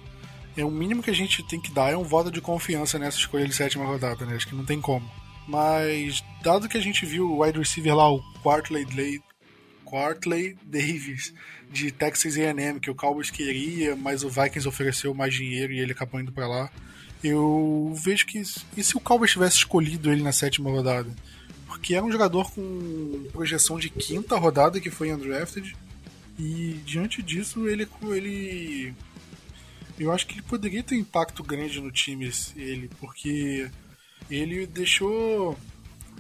[0.56, 3.18] é o mínimo que a gente tem que dar é um voto de confiança nessa
[3.18, 4.36] escolha de sétima rodada, né?
[4.36, 5.10] Acho que não tem como.
[5.48, 9.22] Mas, dado que a gente viu o wide receiver lá, o Quartley,
[9.86, 11.34] Quartley Davis,
[11.72, 15.92] de Texas A&M, que o Cowboys queria, mas o Vikings ofereceu mais dinheiro e ele
[15.92, 16.72] acabou indo para lá.
[17.24, 18.42] Eu vejo que.
[18.76, 21.10] E se o Cowboys tivesse escolhido ele na sétima rodada?
[21.66, 25.76] Porque era um jogador com projeção de quinta rodada que foi undrafted.
[26.38, 27.88] E diante disso, ele.
[28.12, 28.94] ele
[29.98, 33.70] eu acho que ele poderia ter um impacto grande no time, ele, porque
[34.30, 35.58] ele deixou.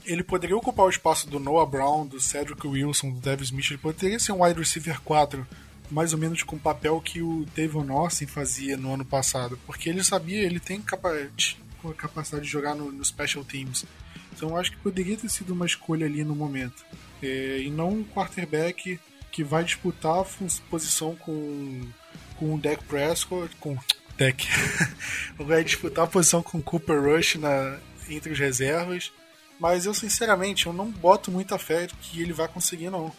[0.08, 3.76] Ele poderia ocupar o espaço do Noah Brown, do Cedric Wilson, do Davis Mitchell.
[3.76, 5.46] Ele poderia ser um wide receiver 4,
[5.92, 9.60] mais ou menos com o papel que o Tavon Austin fazia no ano passado.
[9.66, 13.86] Porque ele sabia, ele tem a capacidade de jogar no, no Special Teams.
[14.34, 16.86] Então eu acho que poderia ter sido uma escolha ali no momento.
[17.22, 19.00] É, e não um quarterback
[19.32, 20.26] que vai disputar a
[20.70, 21.82] posição com,
[22.38, 23.78] com o Dak Prescott, com
[24.18, 24.48] Dak,
[25.38, 27.78] vai disputar a posição com Cooper Rush na,
[28.10, 29.12] entre os reservas.
[29.60, 33.12] Mas eu, sinceramente, eu não boto muita fé que ele vai conseguir, não.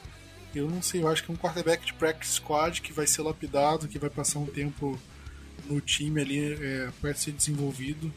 [0.55, 3.23] Eu não sei, eu acho que é um quarterback de practice squad que vai ser
[3.23, 4.99] lapidado, que vai passar um tempo
[5.67, 8.13] no time ali é, para ser desenvolvido.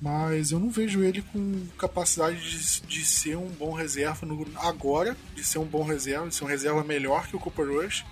[0.00, 5.16] Mas eu não vejo ele com capacidade de, de ser um bom reserva no, agora,
[5.34, 8.04] de ser um bom reserva, de ser um reserva melhor que o Cooper Rush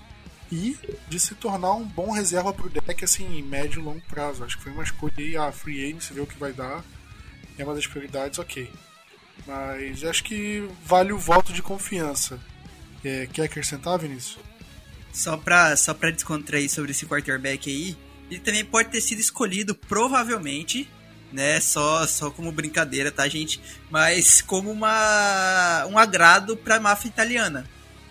[0.53, 4.01] e de se tornar um bom reserva para o deck assim, em médio e longo
[4.03, 4.45] prazo.
[4.45, 6.83] Acho que foi uma escolha a free agency, ver o que vai dar
[7.59, 8.71] é uma das prioridades, ok.
[9.47, 12.41] Mas acho que vale o voto de confiança.
[13.05, 14.39] É, quer acrescentar, Vinícius?
[15.13, 17.97] Só pra, só pra descontrair sobre esse quarterback aí,
[18.31, 20.89] ele também pode ter sido escolhido, provavelmente,
[21.33, 21.61] né?
[21.61, 23.61] Só, só como brincadeira, tá, gente?
[23.91, 27.69] Mas como uma, um agrado pra máfia italiana.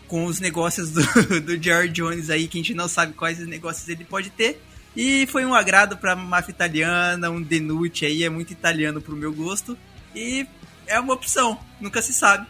[0.08, 1.02] Com os negócios do,
[1.42, 4.62] do George Jones aí, que a gente não sabe quais negócios ele pode ter.
[4.96, 9.34] E foi um agrado pra máfia italiana, um Denucci aí, é muito italiano pro meu
[9.34, 9.76] gosto.
[10.16, 10.46] E
[10.88, 12.48] é uma opção, nunca se sabe.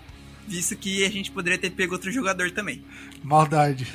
[0.47, 2.83] Visto que a gente poderia ter pego outro jogador também.
[3.23, 3.87] Maldade.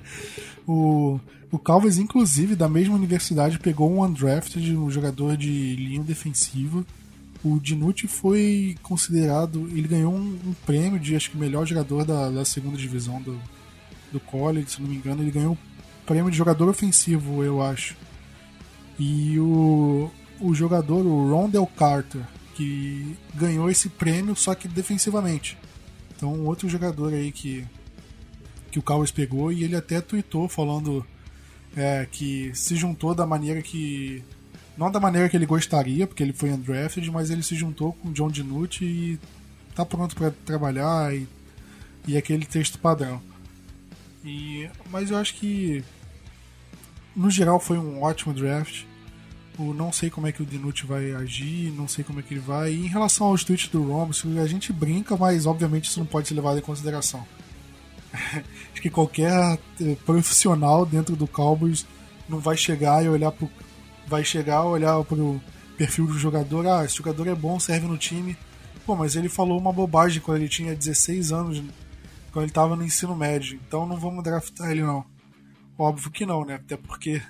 [0.66, 1.20] o,
[1.50, 6.84] o Calves, inclusive, da mesma universidade, pegou um undrafted, um jogador de linha defensiva.
[7.44, 9.68] O Dinucci foi considerado.
[9.68, 13.38] Ele ganhou um, um, prêmio de acho que melhor jogador da, da segunda divisão do,
[14.10, 15.22] do college, se não me engano.
[15.22, 15.58] Ele ganhou
[16.06, 17.96] prêmio de jogador ofensivo, eu acho.
[18.98, 20.10] E o,
[20.40, 22.22] o jogador, o Rondell Carter,
[22.62, 25.58] que ganhou esse prêmio, só que defensivamente.
[26.14, 27.64] Então, outro jogador aí que,
[28.70, 31.04] que o Cowboys pegou e ele até tweetou falando
[31.76, 34.22] é, que se juntou da maneira que.
[34.76, 38.08] Não da maneira que ele gostaria, porque ele foi undrafted, mas ele se juntou com
[38.08, 39.20] o John DiNucci e
[39.74, 41.28] tá pronto para trabalhar e,
[42.06, 43.20] e aquele texto padrão.
[44.24, 45.84] E, mas eu acho que
[47.14, 48.84] no geral foi um ótimo draft.
[49.58, 52.32] Eu não sei como é que o Dinucci vai agir, não sei como é que
[52.32, 52.72] ele vai.
[52.72, 56.28] E em relação aos tweets do Romus, a gente brinca, mas obviamente isso não pode
[56.28, 57.26] ser levado em consideração.
[58.12, 61.86] Acho que qualquer eh, profissional dentro do Cowboys
[62.28, 63.50] não vai chegar e olhar pro,
[64.06, 65.40] vai chegar olhar pro
[65.76, 68.36] perfil do jogador, ah, esse jogador é bom, serve no time.
[68.86, 71.62] Pô, mas ele falou uma bobagem quando ele tinha 16 anos,
[72.32, 73.58] quando ele estava no ensino médio.
[73.66, 75.04] Então não vamos draftar ele não.
[75.78, 76.54] Óbvio que não, né?
[76.56, 77.22] Até porque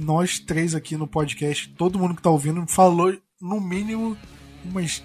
[0.00, 4.16] nós três aqui no podcast, todo mundo que tá ouvindo, falou no mínimo
[4.64, 5.02] umas,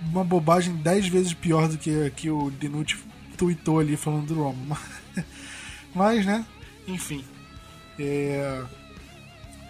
[0.00, 2.96] uma bobagem dez vezes pior do que, que o Dinucci
[3.36, 4.76] tweetou ali falando do Romo.
[5.94, 6.44] Mas, né?
[6.86, 7.24] Enfim.
[7.98, 8.64] É...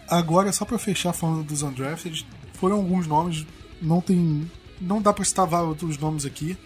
[0.09, 3.47] Agora, só para fechar falando dos Undrafted, foram alguns nomes,
[3.81, 4.51] não tem.
[4.81, 6.57] Não dá pra citar vários nomes aqui,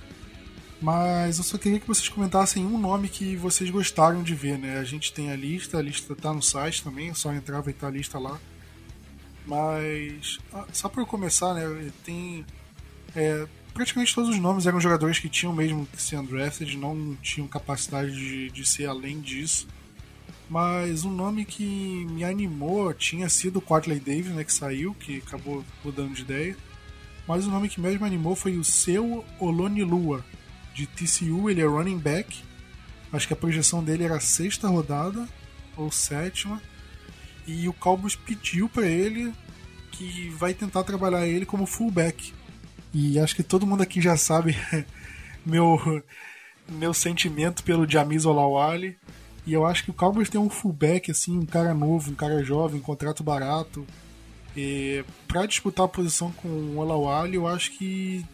[0.83, 4.79] mas eu só queria que vocês comentassem um nome que vocês gostaram de ver, né?
[4.79, 7.73] A gente tem a lista, a lista tá no site também, é só entrar, vai
[7.73, 8.39] estar a lista lá.
[9.47, 11.93] Mas, ah, só para começar, né?
[12.05, 12.45] Tem.
[13.15, 17.47] É, praticamente todos os nomes eram jogadores que tinham mesmo que ser undrafted, não tinham
[17.47, 19.69] capacidade de, de ser além disso.
[20.51, 25.19] Mas um nome que me animou tinha sido o Quadley Davis, né, que saiu, que
[25.19, 26.57] acabou mudando de ideia.
[27.27, 30.25] Mas o nome que mais me animou foi o Seu Olonilua,
[30.75, 32.43] de TCU, ele é running back.
[33.13, 35.29] Acho que a projeção dele era a sexta rodada
[35.77, 36.61] ou sétima.
[37.47, 39.33] E o Cowboys pediu para ele
[39.91, 42.33] que vai tentar trabalhar ele como fullback.
[42.95, 44.57] E acho que todo mundo aqui já sabe
[45.45, 46.03] meu
[46.69, 48.97] meu sentimento pelo Jamiz Olawale.
[49.45, 52.45] E eu acho que o Cowboys tem um fullback, assim, um cara novo, um cara
[52.45, 53.85] jovem, um contrato barato.
[54.57, 58.25] E para disputar a posição com o Olawale, eu acho que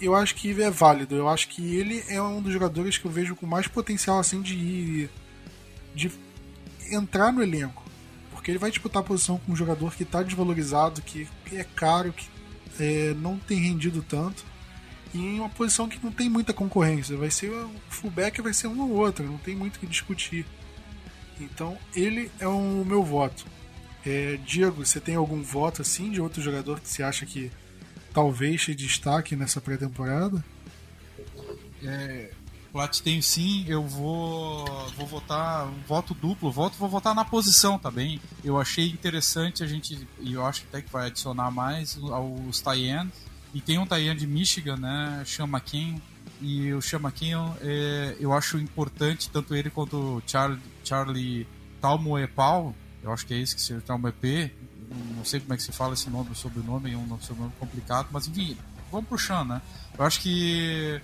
[0.00, 1.14] eu acho que é válido.
[1.16, 4.40] Eu acho que ele é um dos jogadores que eu vejo com mais potencial assim
[4.40, 5.08] de
[5.94, 6.10] de
[6.90, 7.84] entrar no elenco,
[8.30, 12.12] porque ele vai disputar a posição com um jogador que está desvalorizado, que, é caro,
[12.12, 12.28] que
[12.78, 14.44] é, não tem rendido tanto
[15.12, 17.16] e em uma posição que não tem muita concorrência.
[17.16, 20.46] Vai ser o fullback vai ser um ou outro, não tem muito o que discutir.
[21.40, 23.44] Então ele é o meu voto.
[24.06, 27.50] É, Diego, você tem algum voto assim de outro jogador que você acha que
[28.12, 30.44] talvez se destaque nessa pré-temporada?
[31.82, 32.30] É,
[33.02, 34.64] tenho sim, eu vou
[34.96, 38.20] vou votar voto duplo, voto vou votar na posição também.
[38.44, 43.08] Eu achei interessante a gente e eu acho até que vai adicionar mais aos tie
[43.52, 46.00] e tem um tie de Michigan, né, chama Kim
[46.40, 51.46] e o chama Kim é, eu acho importante tanto ele quanto o Charlie, Charlie
[51.80, 54.52] Talmoepal, eu acho que é esse que se chama EP,
[55.16, 58.26] não sei como é que se fala esse nome, sobrenome, é um sobrenome complicado, mas
[58.26, 58.56] enfim,
[58.90, 59.62] vamos puxando, né?
[59.98, 61.00] Eu acho que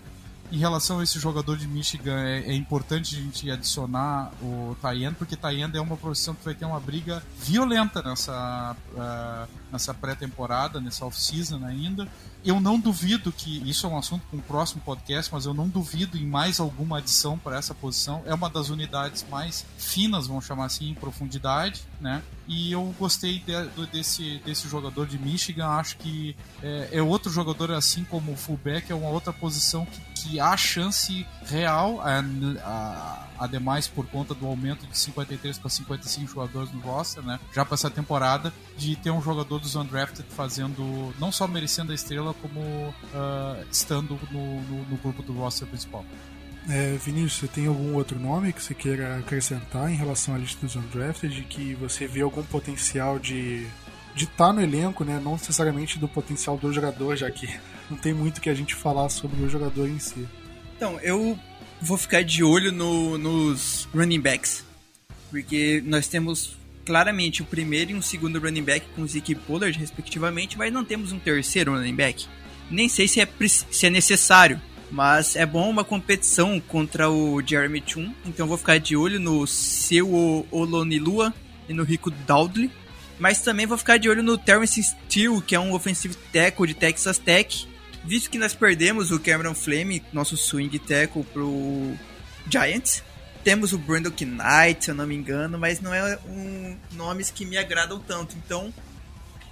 [0.50, 5.16] em relação a esse jogador de Michigan, é, é importante a gente adicionar o Tayend,
[5.16, 10.80] porque Tayend é uma profissão que vai ter uma briga violenta nessa, uh, nessa pré-temporada,
[10.80, 12.06] nessa off-season ainda.
[12.46, 15.68] Eu não duvido que, isso é um assunto para um próximo podcast, mas eu não
[15.68, 18.22] duvido em mais alguma adição para essa posição.
[18.24, 22.22] É uma das unidades mais finas, vamos chamar assim, em profundidade, né?
[22.46, 27.72] E eu gostei de, desse, desse jogador de Michigan, acho que é, é, outro jogador,
[27.72, 32.20] assim como o fullback, é uma outra posição que, que há chance real, a,
[32.64, 37.38] a, ademais por conta do aumento de 53 para 55 jogadores no roster, né?
[37.52, 41.94] Já para essa temporada, de ter um jogador dos undrafted fazendo, não só merecendo a
[41.94, 46.04] estrela, como uh, estando no, no, no, grupo do roster principal.
[46.68, 50.66] É, Vinícius, você tem algum outro nome que você queira acrescentar em relação à lista
[50.66, 53.66] dos undrafted, que você vê algum potencial de
[54.16, 55.20] de estar tá no elenco, né?
[55.22, 57.46] Não necessariamente do potencial do jogador, já que
[57.90, 60.26] não tem muito que a gente falar sobre o jogador em si.
[60.74, 61.38] Então, eu
[61.80, 64.64] vou ficar de olho no, nos running backs,
[65.30, 70.56] porque nós temos claramente o primeiro e um segundo running back com Zeke Pollard, respectivamente,
[70.56, 72.26] mas não temos um terceiro running back.
[72.70, 73.28] Nem sei se é,
[73.70, 74.60] se é necessário,
[74.90, 79.46] mas é bom uma competição contra o Jeremy Chun, então vou ficar de olho no
[79.46, 81.34] seu Olonilua
[81.68, 82.70] e no Rico Dowdley.
[83.18, 86.74] Mas também vou ficar de olho no Terrence Steele, que é um offensive tackle de
[86.74, 87.66] Texas Tech.
[88.06, 91.92] Visto que nós perdemos o Cameron Flame, nosso swing tackle, pro
[92.48, 93.02] Giants,
[93.42, 97.44] temos o Brandon Knight, se eu não me engano, mas não é um nomes que
[97.44, 98.36] me agradam tanto.
[98.36, 98.72] Então,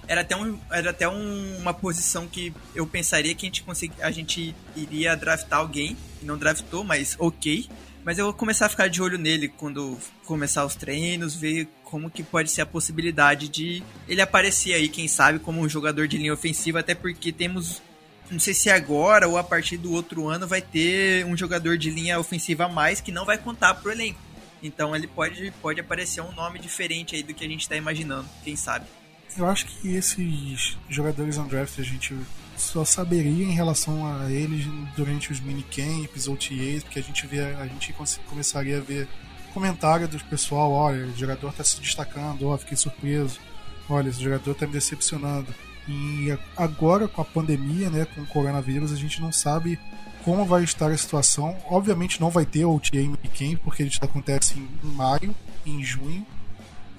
[0.07, 4.01] era até, um, era até um, uma posição que eu pensaria que a gente, consegui,
[4.01, 7.67] a gente iria draftar alguém, e não draftou, mas ok.
[8.05, 12.09] Mas eu vou começar a ficar de olho nele quando começar os treinos, ver como
[12.09, 16.17] que pode ser a possibilidade de ele aparecer aí, quem sabe, como um jogador de
[16.17, 17.81] linha ofensiva, até porque temos
[18.29, 21.89] não sei se agora ou a partir do outro ano vai ter um jogador de
[21.89, 24.19] linha ofensiva a mais que não vai contar pro elenco.
[24.61, 28.27] Então ele pode, pode aparecer um nome diferente aí do que a gente está imaginando,
[28.43, 28.85] quem sabe.
[29.37, 32.15] Eu acho que esses jogadores undrafted a gente
[32.57, 34.65] só saberia em relação a eles
[34.95, 37.93] durante os minicamps ou TAs, porque a gente vê, a gente
[38.27, 39.07] começaria a ver
[39.53, 43.39] comentário do pessoal, olha, o jogador está se destacando, ó, fiquei surpreso,
[43.89, 45.53] olha, esse jogador está me decepcionando.
[45.87, 49.79] E agora com a pandemia, né, com o coronavírus, a gente não sabe
[50.23, 51.55] como vai estar a situação.
[51.69, 56.25] Obviamente não vai ter o TA Minicamp, porque isso acontece em maio, em junho,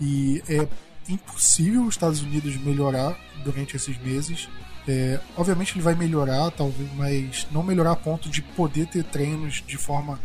[0.00, 0.66] e é
[1.08, 4.48] impossível os Estados Unidos melhorar durante esses meses.
[4.88, 9.64] É, obviamente ele vai melhorar, talvez, mas não melhorar a ponto de poder ter treinos
[9.66, 10.20] de forma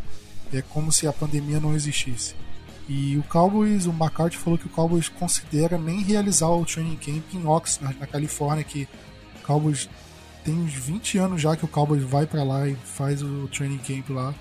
[0.53, 2.35] é, como se a pandemia não existisse.
[2.89, 7.23] E o Cowboys, o McCarthy falou que o Cowboys considera nem realizar o training camp
[7.33, 8.87] em Oxnard, na Califórnia, que
[9.41, 9.89] o Cowboys
[10.43, 13.77] tem uns 20 anos já que o Cowboys vai para lá e faz o training
[13.77, 14.33] camp lá.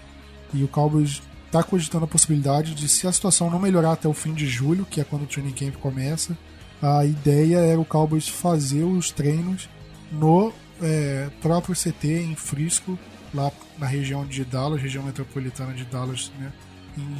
[0.52, 4.14] E o Cowboys está cogitando a possibilidade de, se a situação não melhorar até o
[4.14, 6.36] fim de julho, que é quando o training camp começa,
[6.80, 9.68] a ideia era o Cowboys fazer os treinos
[10.10, 12.98] no é, próprio CT em Frisco,
[13.34, 16.52] lá na região de Dallas, região metropolitana de Dallas, né?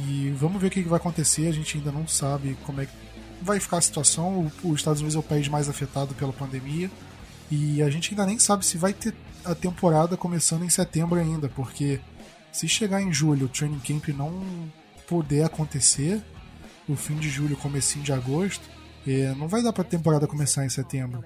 [0.07, 1.47] E vamos ver o que vai acontecer.
[1.47, 2.91] A gente ainda não sabe como é que
[3.41, 4.51] vai ficar a situação.
[4.63, 6.89] Os Estados Unidos é o país mais afetado pela pandemia.
[7.49, 9.13] E a gente ainda nem sabe se vai ter
[9.43, 11.99] a temporada começando em setembro ainda, porque
[12.51, 14.43] se chegar em julho o training camp não
[15.07, 16.21] puder acontecer,
[16.87, 18.63] o fim de julho, comecinho de agosto,
[19.05, 21.23] é, não vai dar para a temporada começar em setembro.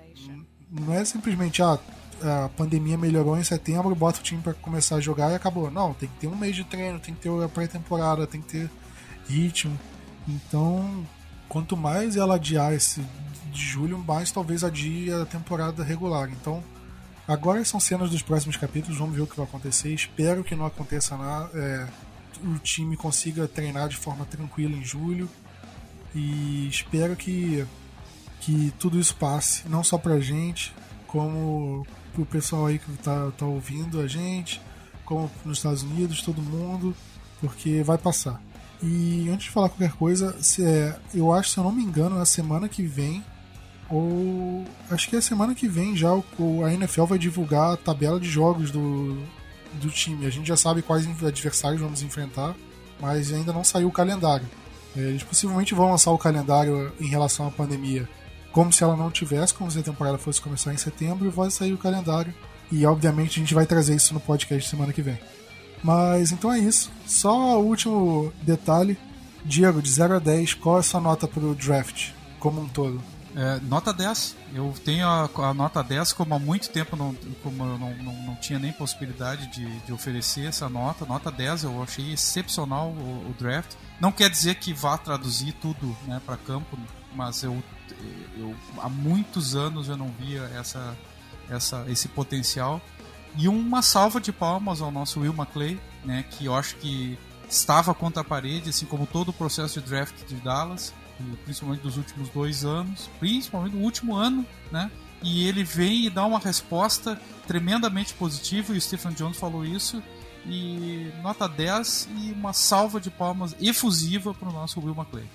[0.72, 1.78] Não é simplesmente ah,
[2.22, 5.70] a pandemia melhorou em setembro, bota o time para começar a jogar e acabou.
[5.70, 8.48] Não, tem que ter um mês de treino, tem que ter a pré-temporada, tem que
[8.48, 8.70] ter
[9.28, 9.78] ritmo.
[10.28, 11.06] Então,
[11.48, 13.02] quanto mais ela adiar esse
[13.52, 16.30] de julho, mais talvez adie a temporada regular.
[16.30, 16.64] Então,
[17.28, 19.94] agora são cenas dos próximos capítulos, vamos ver o que vai acontecer.
[19.94, 21.50] Espero que não aconteça nada.
[21.54, 21.88] É,
[22.44, 25.30] o time consiga treinar de forma tranquila em julho.
[26.14, 27.66] E espero que,
[28.42, 30.74] que tudo isso passe, não só pra gente,
[31.08, 31.86] como
[32.16, 34.62] pro pessoal aí que tá, tá ouvindo a gente,
[35.04, 36.96] como nos Estados Unidos, todo mundo,
[37.42, 38.42] porque vai passar.
[38.82, 42.18] E antes de falar qualquer coisa, se é, eu acho, se eu não me engano,
[42.18, 43.24] na semana que vem,
[43.90, 48.20] ou acho que é semana que vem já o, a NFL vai divulgar a tabela
[48.20, 49.18] de jogos do,
[49.74, 50.26] do time.
[50.26, 52.56] A gente já sabe quais adversários vamos enfrentar,
[53.00, 54.48] mas ainda não saiu o calendário.
[54.96, 58.08] É, eles possivelmente vão lançar o calendário em relação à pandemia
[58.56, 61.52] como se ela não tivesse, como se a temporada fosse começar em setembro, e vai
[61.52, 62.34] sair o calendário.
[62.72, 65.20] E obviamente a gente vai trazer isso no podcast semana que vem.
[65.84, 66.90] Mas então é isso.
[67.06, 68.98] Só o último detalhe.
[69.44, 72.68] Diego, de 0 a 10, qual é a sua nota para o draft como um
[72.70, 73.04] todo?
[73.36, 74.38] É, nota 10.
[74.54, 78.14] Eu tenho a, a, nota 10, como há muito tempo não, como eu não, não,
[78.14, 81.06] não tinha nem possibilidade de, de, oferecer essa nota.
[81.06, 83.74] Nota 10, eu achei excepcional o, o draft.
[84.00, 86.80] Não quer dizer que vá traduzir tudo né, para campo,
[87.14, 87.62] mas eu,
[88.38, 90.98] eu há muitos anos eu não via essa,
[91.50, 92.82] essa, esse potencial.
[93.38, 97.18] E uma salva de palmas ao nosso Will McClay, né, que eu acho que
[97.50, 100.94] estava contra a parede, assim como todo o processo de draft de Dallas,
[101.44, 104.90] principalmente dos últimos dois anos, principalmente no último ano, né?
[105.22, 110.02] E ele vem e dá uma resposta tremendamente positiva, e o Stephen Jones falou isso,
[110.46, 115.26] e nota 10 e uma salva de palmas efusiva para o nosso Will McClay.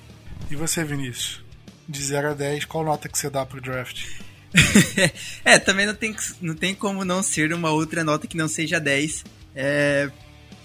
[0.51, 1.49] E você, Vinícius?
[1.91, 4.07] De 0 a 10, qual nota que você dá pro draft?
[5.45, 8.78] é, também não tem, não tem como não ser uma outra nota que não seja
[8.78, 9.24] 10.
[9.57, 10.09] É,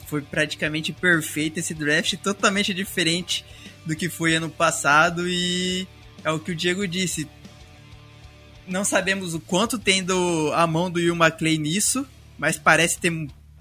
[0.06, 3.44] foi praticamente perfeito esse draft, totalmente diferente
[3.88, 5.88] do que foi ano passado e
[6.24, 7.28] é o que o Diego disse.
[8.68, 12.06] Não sabemos o quanto tem do, a mão do Will McClay nisso,
[12.38, 13.12] mas parece ter,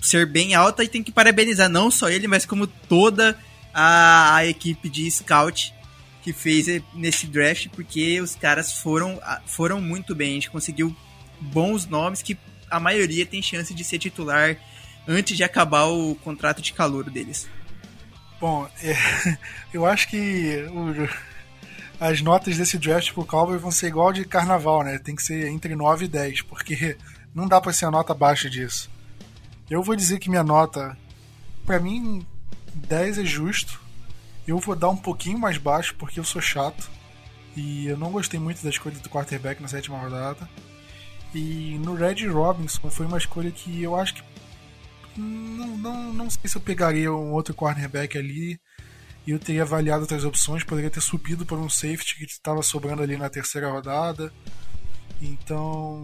[0.03, 3.39] ser bem alta e tem que parabenizar não só ele, mas como toda
[3.73, 5.73] a, a equipe de scout
[6.25, 10.31] que fez nesse draft, porque os caras foram, foram muito bem.
[10.31, 10.97] A gente conseguiu
[11.39, 12.37] bons nomes que
[12.70, 14.57] a maioria tem chance de ser titular
[15.07, 17.47] antes de acabar o contrato de calor deles.
[18.41, 18.97] Bom, é,
[19.70, 21.09] eu acho que o,
[22.01, 24.99] as notas desse draft pro Cowboys vão ser igual de carnaval, né?
[24.99, 26.97] Tem que ser entre 9 e 10, porque
[27.35, 28.91] não dá para ser a nota abaixo disso.
[29.68, 30.97] Eu vou dizer que minha nota,
[31.66, 32.27] para mim,
[32.75, 33.84] 10 é justo.
[34.47, 36.91] Eu vou dar um pouquinho mais baixo porque eu sou chato.
[37.57, 40.49] E eu não gostei muito da escolha do quarterback na sétima rodada.
[41.35, 44.23] E no Red Robinson foi uma escolha que eu acho que.
[45.17, 48.59] Não, não, não sei se eu pegaria um outro cornerback ali
[49.27, 50.65] e eu teria avaliado outras opções.
[50.65, 54.33] Poderia ter subido por um safety que estava sobrando ali na terceira rodada.
[55.23, 56.03] Então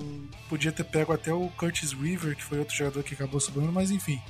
[0.48, 3.90] podia ter pego até o Curtis Weaver, que foi outro jogador que acabou sobrando, mas
[3.90, 4.20] enfim.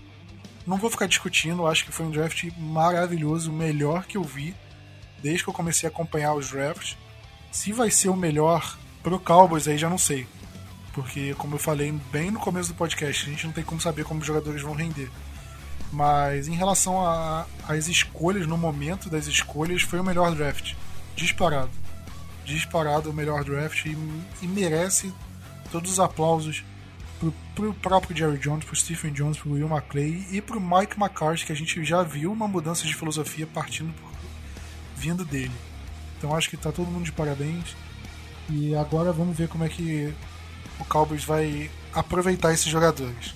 [0.66, 4.54] Não vou ficar discutindo, acho que foi um draft maravilhoso, o melhor que eu vi
[5.22, 6.96] desde que eu comecei a acompanhar os drafts.
[7.50, 10.26] Se vai ser o melhor pro Cowboys, aí já não sei.
[10.92, 14.04] Porque, como eu falei bem no começo do podcast, a gente não tem como saber
[14.04, 15.10] como os jogadores vão render.
[15.92, 16.98] Mas em relação
[17.66, 20.74] às escolhas, no momento das escolhas, foi o melhor draft.
[21.16, 21.70] Disparado.
[22.44, 23.96] Disparado o melhor draft e,
[24.42, 25.12] e merece
[25.70, 26.64] todos os aplausos
[27.20, 31.44] pro, pro próprio Jerry Jones, pro Stephen Jones, pro Will McClay e pro Mike McCarthy,
[31.44, 34.10] que a gente já viu uma mudança de filosofia partindo por,
[34.96, 35.52] vindo dele.
[36.18, 37.76] Então acho que tá todo mundo de parabéns.
[38.48, 40.12] E agora vamos ver como é que
[40.78, 43.34] o Cowboys vai aproveitar esses jogadores.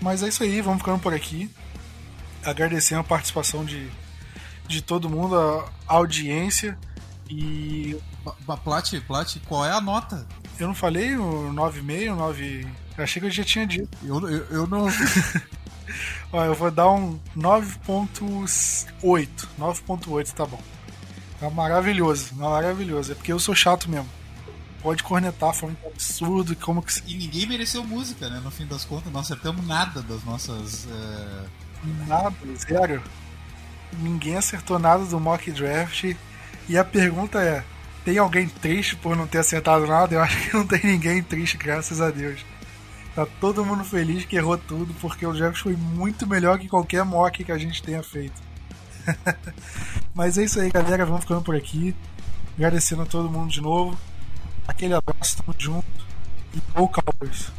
[0.00, 1.50] Mas é isso aí, vamos ficando por aqui.
[2.44, 3.90] Agradecendo a participação de,
[4.68, 6.78] de todo mundo, a audiência.
[7.28, 7.96] E.
[8.64, 10.26] Plat, Plat, qual é a nota?
[10.58, 12.66] Eu não falei o 9,5, 9.
[12.98, 13.96] Eu achei que eu já tinha dito.
[14.02, 14.88] Eu, eu, eu não.
[16.32, 19.28] Ó, eu vou dar um 9.8.
[19.58, 20.60] 9.8 tá bom.
[21.38, 23.12] Tá maravilhoso, maravilhoso.
[23.12, 24.08] É porque eu sou chato mesmo.
[24.82, 26.56] Pode cornetar, foi um absurdo.
[26.56, 26.92] Como que...
[27.06, 28.40] E ninguém mereceu música, né?
[28.42, 30.88] No fim das contas, não acertamos nada das nossas.
[30.90, 31.44] É...
[32.08, 33.00] Nada, zero.
[33.92, 36.16] ninguém acertou nada do mock draft.
[36.68, 37.64] E a pergunta é:
[38.04, 40.16] tem alguém triste por não ter acertado nada?
[40.16, 42.44] Eu acho que não tem ninguém triste, graças a Deus.
[43.18, 47.04] Tá todo mundo feliz que errou tudo, porque o draft foi muito melhor que qualquer
[47.04, 48.40] mock que a gente tenha feito.
[50.14, 51.04] Mas é isso aí, galera.
[51.04, 51.96] Vamos ficando por aqui.
[52.56, 53.98] Agradecendo a todo mundo de novo.
[54.68, 56.06] Aquele abraço, tamo junto.
[56.54, 57.50] E Go Cowboys!